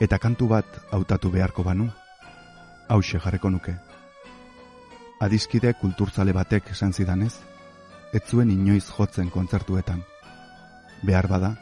Eta 0.00 0.18
kantu 0.18 0.48
bat 0.48 0.66
hautatu 0.90 1.30
beharko 1.30 1.62
banu, 1.62 1.86
hause 2.88 3.20
jarreko 3.22 3.48
nuke. 3.48 3.78
Adiskide 5.20 5.76
kulturzale 5.78 6.32
batek 6.34 6.74
esan 6.74 6.92
zidanez, 6.92 7.36
ez 8.12 8.24
zuen 8.26 8.50
inoiz 8.50 8.88
jotzen 8.90 9.30
kontzertuetan. 9.30 10.02
Behar 11.06 11.30
bada, 11.30 11.54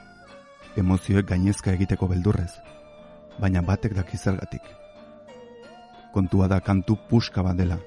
emozioek 0.81 1.29
gainezka 1.29 1.77
egiteko 1.77 2.09
beldurrez, 2.09 2.55
baina 3.39 3.61
batek 3.61 4.01
daki 4.01 4.17
zergatik. 4.17 4.79
Kontua 6.13 6.49
da 6.49 6.61
kantu 6.61 6.99
puska 7.09 7.43
bat 7.43 7.57
dela. 7.57 7.79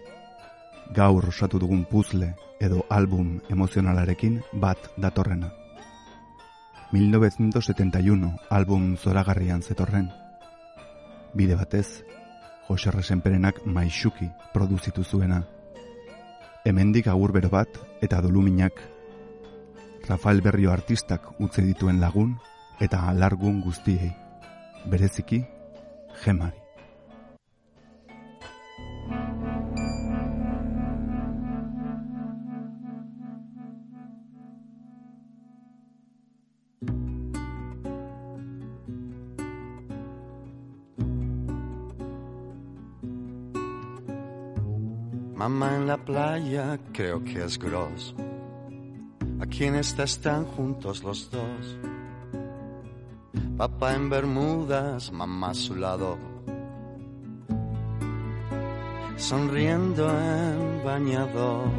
Gaur 0.93 1.27
osatu 1.29 1.59
dugun 1.61 1.85
puzle 1.85 2.33
edo 2.59 2.85
album 2.89 3.39
emozionalarekin 3.49 4.41
bat 4.53 4.89
datorrena. 4.97 5.51
1971 6.91 8.31
album 8.49 8.95
zoragarrian 8.97 9.61
zetorren. 9.61 10.09
Bide 11.33 11.55
batez, 11.55 12.03
Jose 12.67 12.91
Resenperenak 12.91 13.65
maixuki 13.65 14.29
produzitu 14.53 15.03
zuena. 15.03 15.43
Hemendik 16.65 17.07
agur 17.07 17.31
bero 17.31 17.49
bat 17.49 17.69
eta 18.01 18.21
doluminak. 18.21 18.81
Rafael 20.09 20.41
Berrio 20.41 20.71
artistak 20.71 21.29
utzi 21.39 21.61
dituen 21.61 22.01
lagun 22.01 22.37
eta 22.79 23.05
alargun 23.09 23.61
guztiei. 23.61 24.13
Bereziki, 24.85 25.43
gemari. 26.23 26.64
En 45.85 45.89
la 45.89 45.97
playa 45.97 46.79
creo 46.93 47.23
que 47.23 47.43
es 47.43 47.59
gros. 47.59 48.15
Aquí 49.39 49.65
en 49.65 49.75
esta 49.75 50.03
están 50.03 50.45
juntos 50.45 51.03
los 51.03 51.29
dos. 51.29 51.77
Papá 53.55 53.93
en 53.93 54.09
Bermudas, 54.09 55.11
mamá 55.11 55.51
a 55.51 55.53
su 55.53 55.75
lado. 55.75 56.17
Sonriendo 59.15 60.09
en 60.09 60.83
bañador. 60.83 61.69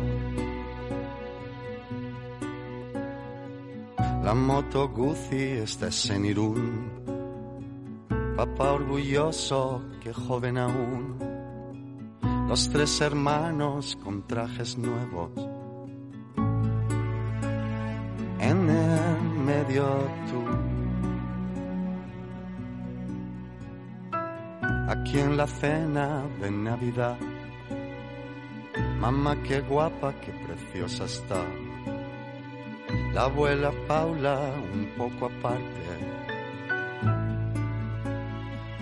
La 4.23 4.35
moto 4.35 4.89
Guzzi 4.89 5.47
está 5.67 5.89
en 6.15 6.27
Irún. 6.27 6.91
Papá 8.37 8.73
orgulloso, 8.73 9.83
que 10.01 10.13
joven 10.13 10.59
aún 10.59 11.26
los 12.57 12.71
tres 12.71 13.03
hermanos 13.03 13.99
con 14.03 14.27
trajes 14.27 14.79
nuevos. 14.79 15.31
En 18.41 18.71
el 18.71 19.21
medio 19.45 19.85
tú. 20.31 20.43
Aquí 24.89 25.19
en 25.19 25.37
la 25.37 25.47
cena 25.47 26.23
de 26.41 26.51
Navidad. 26.51 27.19
Mamá, 29.01 29.37
qué 29.43 29.61
guapa, 29.61 30.15
qué 30.23 30.33
preciosa 30.47 31.05
está. 31.05 31.45
La 33.13 33.25
abuela 33.25 33.71
Paula 33.87 34.41
un 34.73 34.87
poco 34.97 35.27
aparte. 35.27 35.91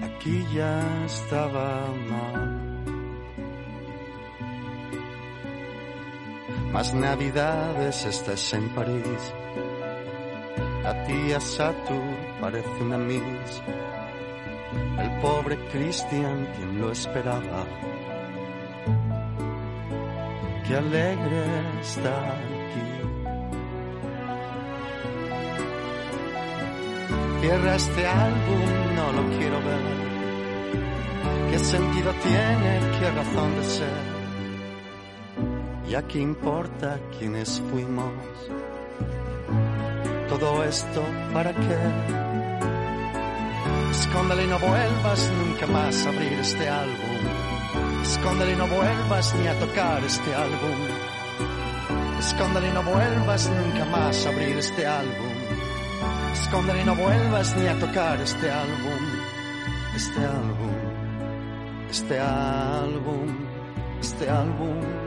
Aquí 0.00 0.46
ya 0.54 0.80
estaba 1.06 1.88
mal. 2.08 2.53
Más 6.74 6.92
navidades 6.92 8.04
estás 8.04 8.52
en 8.52 8.68
París. 8.74 9.32
La 10.82 11.04
tía 11.04 11.38
Satur 11.38 12.16
parece 12.40 12.82
una 12.82 12.98
miss. 12.98 13.62
El 14.98 15.20
pobre 15.20 15.56
Christian, 15.70 16.48
quien 16.56 16.80
lo 16.80 16.90
esperaba. 16.90 17.64
Qué 20.66 20.74
alegre 20.74 21.44
está 21.80 22.32
aquí. 22.32 22.86
Cierra 27.40 27.76
este 27.76 28.04
álbum, 28.04 28.96
no 28.96 29.12
lo 29.12 29.38
quiero 29.38 29.58
ver. 29.62 29.84
¿Qué 31.52 31.58
sentido 31.60 32.12
tiene? 32.20 32.80
¿Qué 32.98 33.10
razón 33.12 33.54
de 33.60 33.64
ser? 33.64 34.13
Ya 35.94 36.02
que 36.02 36.18
importa 36.18 36.98
quiénes 37.16 37.62
fuimos. 37.70 38.10
Todo 40.28 40.64
esto 40.64 41.04
para 41.32 41.52
qué? 41.52 41.78
Escóndele 43.92 44.42
y 44.42 44.46
no 44.48 44.58
vuelvas 44.58 45.30
nunca 45.38 45.68
más 45.68 46.04
a 46.04 46.08
abrir 46.08 46.32
este 46.32 46.68
álbum. 46.68 47.20
Escóndele 48.02 48.52
y 48.54 48.56
no 48.56 48.66
vuelvas 48.66 49.34
ni 49.36 49.46
a 49.46 49.56
tocar 49.60 50.02
este 50.02 50.34
álbum. 50.34 50.78
Escóndele 52.18 52.70
y 52.70 52.72
no 52.72 52.82
vuelvas 52.82 53.50
nunca 53.50 53.84
más 53.84 54.26
a 54.26 54.28
abrir 54.30 54.56
este 54.56 54.84
álbum. 54.84 55.34
Escóndele 56.32 56.80
y 56.82 56.84
no 56.86 56.96
vuelvas 56.96 57.56
ni 57.56 57.68
a 57.68 57.78
tocar 57.78 58.20
este 58.20 58.50
álbum. 58.50 59.02
Este 59.94 60.20
álbum. 60.24 60.74
Este 61.88 62.18
álbum. 62.18 63.28
Este 64.00 64.28
álbum. 64.28 65.03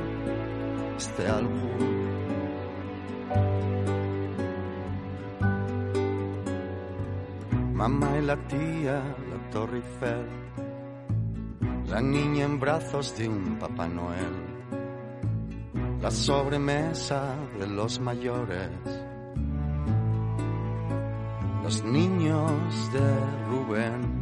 Este 0.97 1.27
álbum. 1.27 1.77
Mamá 7.73 8.17
y 8.17 8.25
la 8.25 8.35
tía, 8.47 9.03
la 9.29 9.49
Torre 9.51 9.77
Eiffel, 9.77 10.25
la 11.85 12.01
niña 12.01 12.45
en 12.45 12.59
brazos 12.59 13.15
de 13.15 13.29
un 13.29 13.59
Papá 13.59 13.87
Noel, 13.87 14.35
la 16.01 16.09
sobremesa 16.09 17.35
de 17.59 17.67
los 17.67 17.99
mayores, 17.99 18.71
los 21.61 21.83
niños 21.83 22.91
de 22.91 23.45
Rubén, 23.49 24.16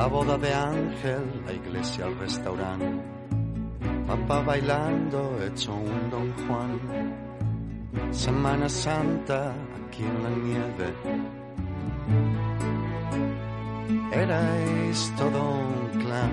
la 0.00 0.06
boda 0.06 0.38
de 0.38 0.50
Ángel, 0.54 1.42
la 1.44 1.52
iglesia, 1.52 2.06
el 2.06 2.18
restaurante, 2.18 2.90
papá 4.06 4.40
bailando 4.40 5.38
hecho 5.44 5.74
un 5.74 6.08
Don 6.08 6.32
Juan. 6.46 6.80
Semana 8.10 8.66
Santa 8.70 9.52
aquí 9.78 10.02
en 10.02 10.22
la 10.22 10.30
nieve. 10.30 10.88
Erais 14.10 15.12
todo 15.18 15.40
un 15.66 16.00
clan. 16.00 16.32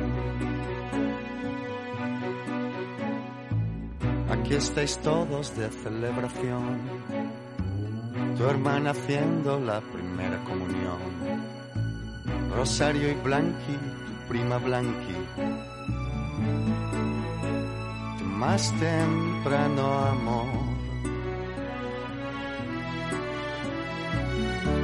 Aquí 4.31 4.53
estáis 4.53 4.97
todos 4.99 5.53
de 5.57 5.67
celebración. 5.83 6.79
Tu 8.37 8.43
hermana 8.45 8.91
haciendo 8.91 9.59
la 9.59 9.81
primera 9.81 10.41
comunión. 10.45 11.26
Rosario 12.55 13.11
y 13.11 13.13
Blanqui, 13.15 13.73
tu 13.73 14.27
prima 14.29 14.57
Blanqui. 14.57 15.15
Tu 18.17 18.25
más 18.25 18.71
temprano 18.79 19.99
amor. 19.99 20.45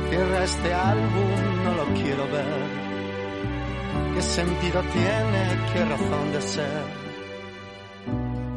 Cierra 0.09 0.43
este 0.43 0.73
álbum, 0.73 1.63
no 1.63 1.73
lo 1.73 1.85
quiero 1.95 2.23
ver. 2.31 2.83
¿Qué 4.13 4.21
sentido 4.21 4.81
tiene? 4.93 5.41
¿Qué 5.73 5.85
razón 5.85 6.31
de 6.31 6.41
ser? 6.41 6.83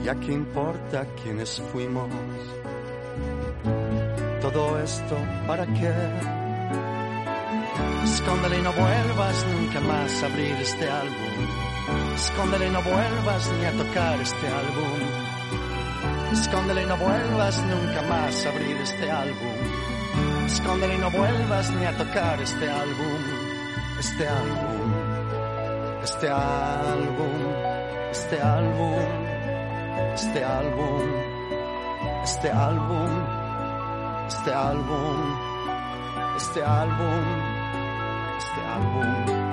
Ya 0.04 0.14
que 0.16 0.32
importa 0.32 1.06
quiénes 1.22 1.62
fuimos. 1.72 2.10
Todo 4.42 4.78
esto, 4.80 5.16
¿para 5.46 5.66
qué? 5.66 6.45
Escóndele 8.04 8.58
y 8.58 8.62
no 8.62 8.72
vuelvas 8.72 9.46
nunca 9.46 9.80
más 9.80 10.22
a 10.22 10.26
abrir 10.26 10.56
este 10.60 10.88
álbum. 10.88 11.46
Escóndele 12.14 12.66
y 12.68 12.70
no 12.70 12.82
vuelvas 12.82 13.52
ni 13.52 13.64
a 13.64 13.72
tocar 13.72 14.20
este 14.20 14.48
álbum. 14.48 15.00
Escóndele 16.32 16.82
y 16.82 16.86
no 16.86 16.96
vuelvas 16.96 17.62
nunca 17.62 18.02
más 18.02 18.46
a 18.46 18.48
abrir 18.48 18.76
este 18.78 19.10
álbum. 19.10 20.46
Escóndele 20.46 20.94
y 20.94 20.98
no 20.98 21.10
vuelvas 21.10 21.70
ni 21.70 21.84
a 21.84 21.96
tocar 21.96 22.40
este 22.40 22.70
álbum. 22.70 23.22
Este 23.98 24.28
álbum. 24.28 24.92
Este 26.02 26.28
álbum. 26.28 27.54
Este 28.10 28.40
álbum. 28.40 28.94
Este 30.14 30.44
álbum. 30.44 31.02
Este 32.24 32.50
álbum. 32.50 33.10
Este 34.28 34.52
álbum. 34.52 35.36
Este 36.36 36.64
álbum 36.64 37.55
este 38.38 38.60
álbum. 38.60 39.46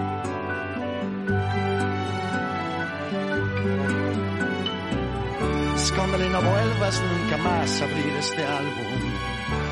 Escóndele 5.75 6.25
y 6.25 6.29
no 6.29 6.41
vuelvas 6.41 7.01
nunca 7.01 7.37
más 7.37 7.81
a 7.81 7.85
abrir 7.85 8.13
este 8.19 8.43
álbum. 8.43 9.01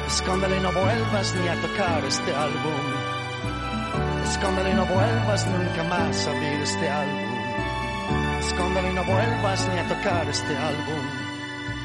Escóndele 0.08 0.58
y 0.58 0.60
no 0.60 0.72
vuelvas 0.72 1.36
ni 1.36 1.48
a 1.48 1.56
tocar 1.62 2.06
este 2.06 2.36
álbum. 2.36 2.82
Escóndele 4.30 4.72
y 4.72 4.74
no 4.74 4.86
vuelvas 4.86 5.48
nunca 5.48 5.84
más 5.84 6.28
a 6.28 6.32
abrir 6.32 6.62
este 6.62 6.90
álbum. 6.90 7.32
Escóndele 8.40 8.92
y 8.92 8.94
no 8.94 9.04
vuelvas 9.04 9.68
ni 9.70 9.80
a 9.80 9.88
tocar 9.88 10.28
este. 10.30 10.52
Este 10.52 10.60
álbum. 10.60 11.06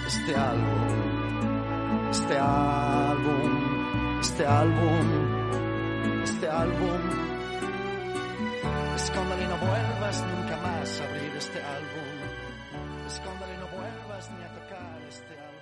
Este 0.07 0.35
álbum. 0.37 2.11
Este 2.11 2.39
álbum. 2.39 4.21
Este 4.21 4.47
álbum. 4.47 5.36
Escóndele 8.95 9.45
y 9.45 9.49
no 9.49 9.57
vuelvas 9.57 10.23
nunca 10.23 10.57
más 10.59 11.01
a 11.01 11.05
abrir 11.05 11.35
este 11.37 11.63
álbum. 11.63 13.07
Escóndele 13.07 13.55
y 13.55 13.59
no 13.59 13.69
vuelvas 13.69 14.31
ni 14.33 14.45
a 14.45 14.49
tocar 14.49 15.01
este 15.09 15.33
álbum. 15.39 15.56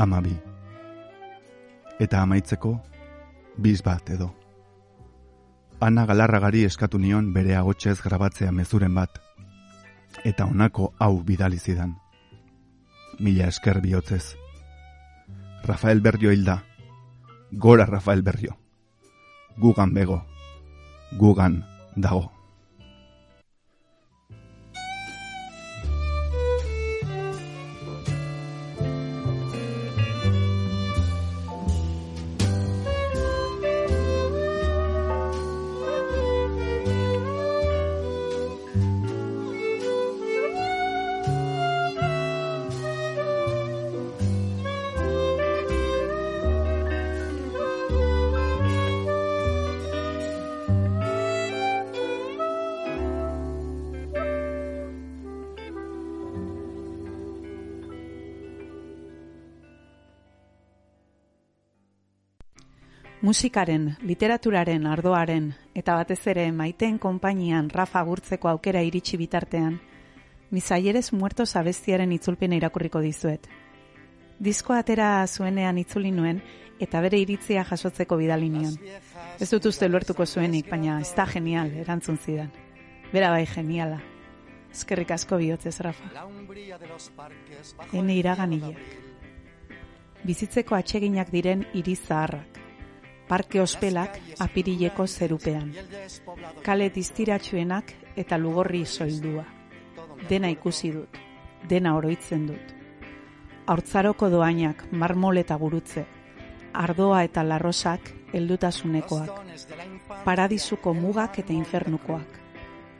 Amabi. 0.00 0.32
Eta 2.00 2.22
amaitzeko, 2.24 2.70
biz 3.60 3.82
bat 3.84 4.08
edo. 4.14 4.30
Ana 5.80 6.06
galarragari 6.08 6.62
eskatu 6.64 6.98
nion 7.02 7.28
bere 7.34 7.52
agotsez 7.58 7.98
grabatzea 8.00 8.48
mezuren 8.52 8.96
bat. 8.96 9.20
Eta 10.24 10.46
honako 10.48 10.94
hau 10.98 11.20
bidali 11.20 11.60
zidan. 11.60 11.98
Mila 13.18 13.52
esker 13.52 13.82
bihotzez. 13.84 14.36
Rafael 15.68 16.00
Berrio 16.00 16.32
hilda. 16.32 16.62
Gora 17.52 17.84
Rafael 17.84 18.22
Berrio. 18.22 18.56
Gugan 19.58 19.92
bego. 19.92 20.22
Gugan 21.18 21.64
dago. 21.94 22.39
Musikaren, 63.30 63.92
literaturaren, 64.02 64.88
ardoaren 64.90 65.44
eta 65.78 65.94
batez 65.94 66.18
ere 66.32 66.48
maiteen 66.50 66.96
konpainian 66.98 67.68
Rafa 67.70 68.00
gurtzeko 68.02 68.48
aukera 68.50 68.80
iritsi 68.82 69.14
bitartean, 69.20 69.76
Misaieres 70.50 71.12
muertos 71.12 71.54
abestiaren 71.54 72.10
itzulpena 72.10 72.56
irakurriko 72.58 72.98
dizuet. 73.04 73.44
Disko 74.42 74.74
atera 74.74 75.10
zuenean 75.28 75.78
itzuli 75.78 76.10
nuen 76.10 76.40
eta 76.82 76.98
bere 77.04 77.20
iritzia 77.22 77.62
jasotzeko 77.68 78.18
bidali 78.18 78.48
nion. 78.50 78.74
Ez 79.38 79.48
dut 79.52 79.68
uste 79.70 79.86
luertuko 79.88 80.26
zuenik, 80.26 80.66
baina 80.66 80.98
ez 81.04 81.12
da 81.14 81.26
genial, 81.30 81.70
erantzun 81.84 82.18
zidan. 82.18 82.50
Bera 83.12 83.28
bai 83.30 83.44
geniala. 83.46 84.00
Eskerrik 84.72 85.12
asko 85.14 85.38
bihotzez, 85.38 85.76
Rafa. 85.86 86.26
Hene 87.92 88.18
iragan 88.18 88.58
Bizitzeko 90.24 90.74
atseginak 90.74 91.30
diren 91.30 91.62
iri 91.74 91.94
zaharrak. 91.94 92.60
Parke 93.30 93.60
ospelak 93.62 94.16
apirileko 94.42 95.04
zerupean. 95.06 95.68
Kale 96.66 96.88
diztiratxuenak 96.90 97.92
eta 98.18 98.38
lugorri 98.38 98.80
soildua. 98.84 99.44
Dena 100.28 100.48
ikusi 100.50 100.90
dut, 100.90 101.18
dena 101.70 101.92
oroitzen 101.94 102.48
dut. 102.48 102.72
Hortzaroko 103.70 104.28
doainak, 104.32 104.82
marmol 104.90 105.38
eta 105.38 105.54
gurutze, 105.60 106.02
ardoa 106.74 107.20
eta 107.22 107.44
larrosak 107.46 108.10
heldutasunekoak, 108.34 109.30
paradisuko 110.24 110.94
mugak 110.94 111.38
eta 111.44 111.54
infernukoak. 111.54 112.40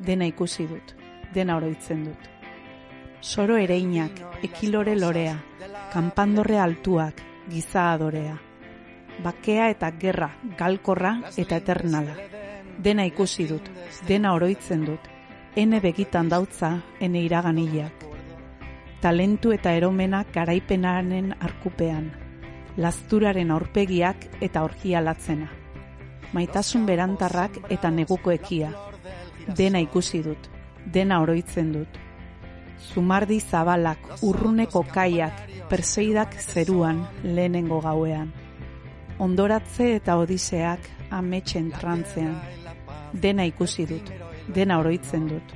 Dena 0.07 0.29
ikusi 0.31 0.69
dut, 0.71 0.95
dena 1.35 1.57
oroitzen 1.59 2.05
dut. 2.07 2.29
Soro 3.21 3.59
ereinak, 3.59 4.23
ekilore 4.47 4.95
lorea, 4.95 5.35
kanpandorre 5.93 6.61
altuak, 6.63 7.21
giza 7.51 7.91
adorea. 7.97 8.39
Bakea 9.23 9.69
eta 9.69 9.91
gerra, 10.01 10.31
galkorra 10.57 11.11
eta 11.37 11.59
eternala. 11.61 12.15
Dena 12.81 13.05
ikusi 13.05 13.45
dut, 13.51 13.67
dena 14.09 14.33
oroitzen 14.33 14.87
dut, 14.87 15.09
ene 15.57 15.81
begitan 15.85 16.31
dautza, 16.33 16.71
ene 17.01 17.21
iraganilak. 17.27 18.07
Talentu 19.01 19.53
eta 19.53 19.73
eromenak 19.77 20.33
garaipenaren 20.33 21.35
arkupean, 21.41 22.11
lasturaren 22.77 23.51
aurpegiak 23.51 24.27
eta 24.41 24.65
orgia 24.65 25.01
latzena. 25.05 25.51
Maitasun 26.33 26.87
berantarrak 26.87 27.59
eta 27.69 27.91
neguko 27.91 28.33
ekia. 28.33 28.71
Dena 29.57 29.81
ikusi 29.83 30.23
dut, 30.25 30.49
dena 30.87 31.21
oroitzen 31.21 31.73
dut. 31.73 31.99
Zumardi 32.81 33.41
zabalak, 33.41 34.23
urruneko 34.25 34.85
kaiak, 34.95 35.43
perseidak 35.69 36.39
zeruan 36.41 37.03
lehenengo 37.23 37.81
gauean. 37.85 38.33
Ondoratze 39.21 39.87
eta 39.99 40.15
odiseak 40.17 40.87
ametxen 41.13 41.67
trantzean. 41.75 42.39
Dena 43.13 43.45
ikusi 43.45 43.85
dut, 43.85 44.07
dena 44.57 44.79
oroitzen 44.81 45.27
dut. 45.29 45.51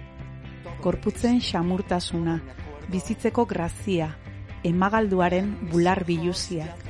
Korputzen 0.84 1.38
xamurtasuna, 1.40 2.34
bizitzeko 2.92 3.46
grazia, 3.48 4.10
emagalduaren 4.68 5.48
bular 5.70 6.02
biluziak, 6.04 6.82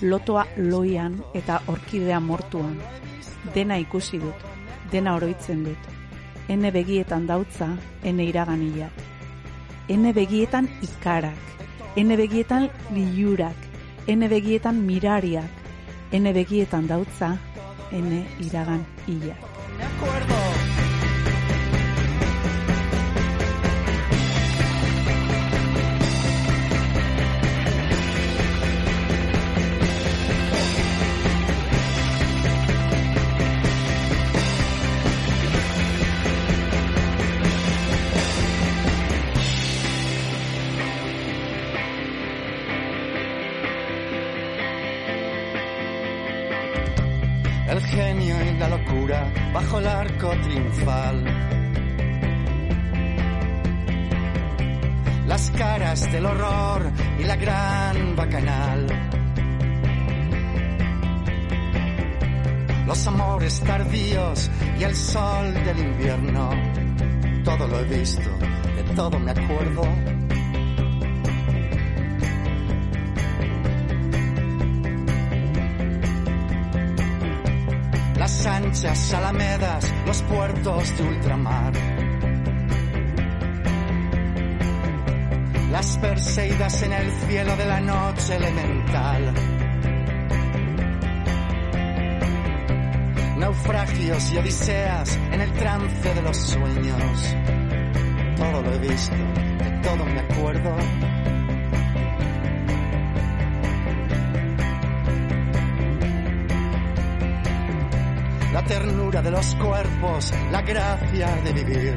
lotoa 0.00 0.46
loian 0.56 1.18
eta 1.36 1.58
orkidea 1.68 2.20
mortuan. 2.24 2.78
Dena 3.52 3.76
ikusi 3.82 4.22
dut, 4.22 4.46
dena 4.92 5.18
oroitzen 5.18 5.60
dut. 5.66 5.90
Ene 6.48 6.70
begietan 6.72 7.26
dautza, 7.28 7.68
ene 8.02 8.24
iraganilak. 8.30 9.04
Ene 9.92 10.14
begietan 10.16 10.70
ikarak, 10.88 11.44
ene 12.00 12.16
begietan 12.16 12.70
liurak, 12.96 13.68
ene 14.06 14.32
begietan 14.32 14.80
mirariak, 14.86 15.63
N 16.14 16.30
begietan 16.32 16.86
dautza, 16.86 17.32
N 17.90 18.22
iragan 18.46 18.86
illa 19.10 20.33
Las 55.26 55.50
caras 55.52 56.12
del 56.12 56.26
horror 56.26 56.90
y 57.18 57.24
la 57.24 57.36
gran 57.36 58.16
bacanal. 58.16 58.86
Los 62.86 63.06
amores 63.06 63.60
tardíos 63.60 64.50
y 64.78 64.84
el 64.84 64.94
sol 64.94 65.54
del 65.64 65.78
invierno. 65.78 66.50
Todo 67.44 67.66
lo 67.68 67.80
he 67.80 67.84
visto, 67.84 68.30
de 68.76 68.94
todo 68.94 69.18
me 69.18 69.30
acuerdo 69.30 70.13
anchas 78.64 79.12
alamedas, 79.12 79.92
los 80.06 80.22
puertos 80.22 80.96
de 80.96 81.02
ultramar. 81.04 81.72
Las 85.70 85.98
perseidas 85.98 86.82
en 86.82 86.92
el 86.92 87.10
cielo 87.26 87.56
de 87.56 87.66
la 87.66 87.80
noche 87.80 88.36
elemental. 88.36 89.34
Naufragios 93.36 94.32
y 94.32 94.38
odiseas 94.38 95.16
en 95.32 95.40
el 95.40 95.52
trance 95.52 96.14
de 96.14 96.22
los 96.22 96.36
sueños. 96.36 97.36
Todo 98.36 98.62
lo 98.62 98.72
he 98.72 98.78
visto, 98.78 99.16
de 99.16 99.80
todo 99.82 100.04
me 100.06 100.20
acuerdo. 100.20 101.13
Ternura 108.66 109.20
de 109.22 109.30
los 109.30 109.54
cuerpos, 109.56 110.32
la 110.50 110.62
gracia 110.62 111.36
de 111.44 111.52
vivir. 111.52 111.96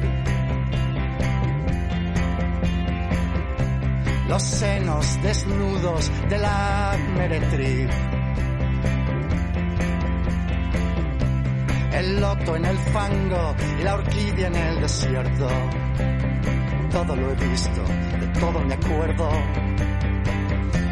Los 4.28 4.42
senos 4.42 5.22
desnudos 5.22 6.10
de 6.28 6.38
la 6.38 6.96
meretriz. 7.16 7.88
El 11.92 12.20
loto 12.20 12.56
en 12.56 12.64
el 12.64 12.78
fango 12.78 13.56
y 13.80 13.82
la 13.82 13.94
orquídea 13.94 14.46
en 14.48 14.54
el 14.56 14.80
desierto. 14.80 15.48
Todo 16.90 17.16
lo 17.16 17.30
he 17.32 17.34
visto, 17.48 17.82
de 18.20 18.26
todo 18.40 18.60
me 18.60 18.74
acuerdo. 18.74 19.30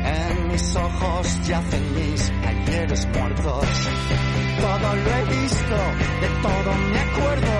En 0.05 0.49
mis 0.49 0.77
ojos 0.77 1.47
yacen 1.47 1.95
mis 1.95 2.33
ayeres 2.47 3.07
muertos 3.09 3.67
todo 4.61 4.97
lo 4.97 5.11
he 5.17 5.25
visto, 5.25 5.77
de 6.21 6.29
todo 6.43 6.73
me 6.93 6.99
acuerdo. 7.01 7.57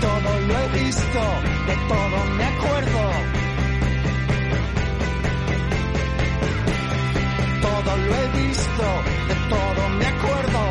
Todo 0.00 0.40
lo 0.46 0.58
he 0.58 0.68
visto, 0.78 1.22
de 1.66 1.76
todo 1.92 2.18
me 2.36 2.44
acuerdo. 2.44 3.02
Todo 7.62 7.96
lo 7.96 8.14
he 8.14 8.28
visto, 8.42 8.86
de 9.28 9.34
todo 9.54 9.88
me 9.98 10.06
acuerdo. 10.06 10.62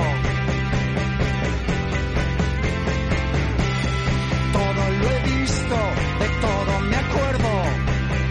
Todo 4.53 4.83
lo 4.99 5.09
he 5.11 5.19
visto, 5.21 5.79
de 6.21 6.27
todo 6.45 6.79
me 6.89 6.95
acuerdo. 6.95 7.51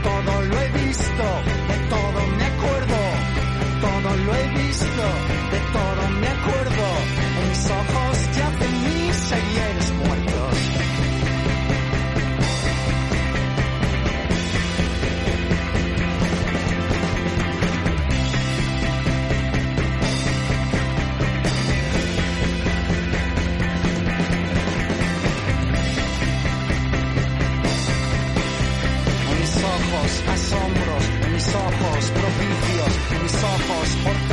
Todo 0.03 0.43
lo 0.43 0.61
he 0.61 0.69
visto 0.71 1.57
lo 4.27 4.35
he 4.35 4.49
visto, 4.49 4.87
de 5.53 5.61
todo 5.73 6.11
me 6.21 6.29
acuerdo, 6.29 6.85
en 7.23 7.49
mis 7.49 7.71
ojos 7.71 8.06
passport 33.69 34.26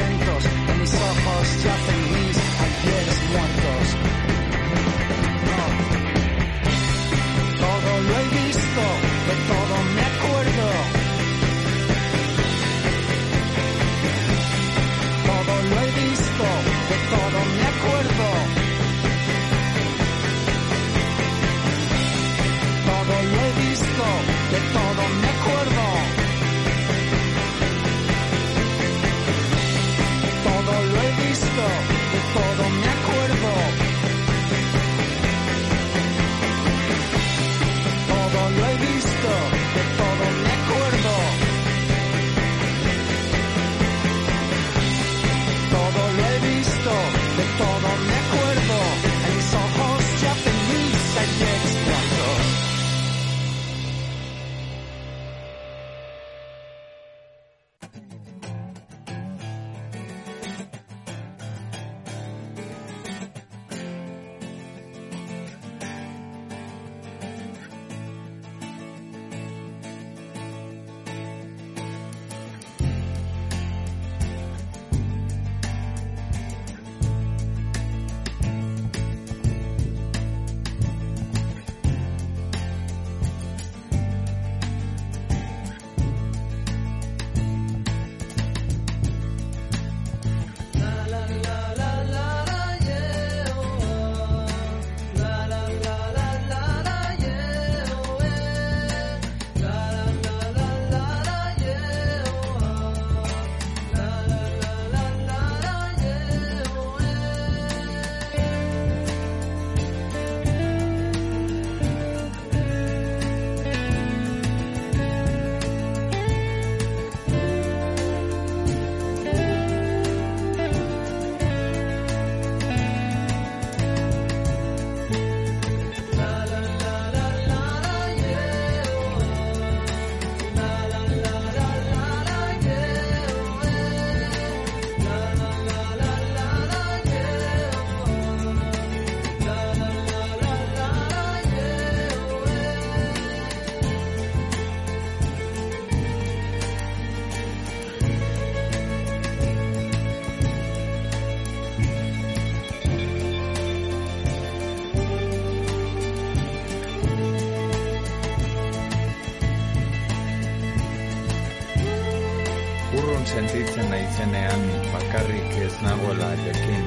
bakarrik 165.34 165.66
ez 165.66 165.82
nagoela 165.82 166.36
jakin. 166.46 166.86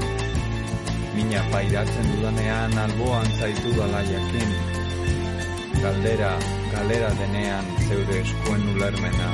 Mina 1.14 1.43
pairatzen 1.51 2.06
dudanean 2.12 2.78
alboan 2.78 3.27
zaitu 3.39 3.73
dala 3.77 4.02
jakin. 4.02 4.51
Galdera, 5.82 6.39
galera 6.73 7.10
denean 7.18 7.64
zeure 7.89 8.20
eskuen 8.20 8.68
ulermena. 8.74 9.31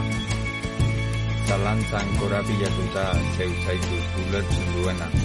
Zalantzan 1.48 2.16
korapilatuta 2.18 3.06
zeu 3.36 3.52
zaitu 3.66 4.00
ulertzen 4.28 4.74
duena. 4.74 5.21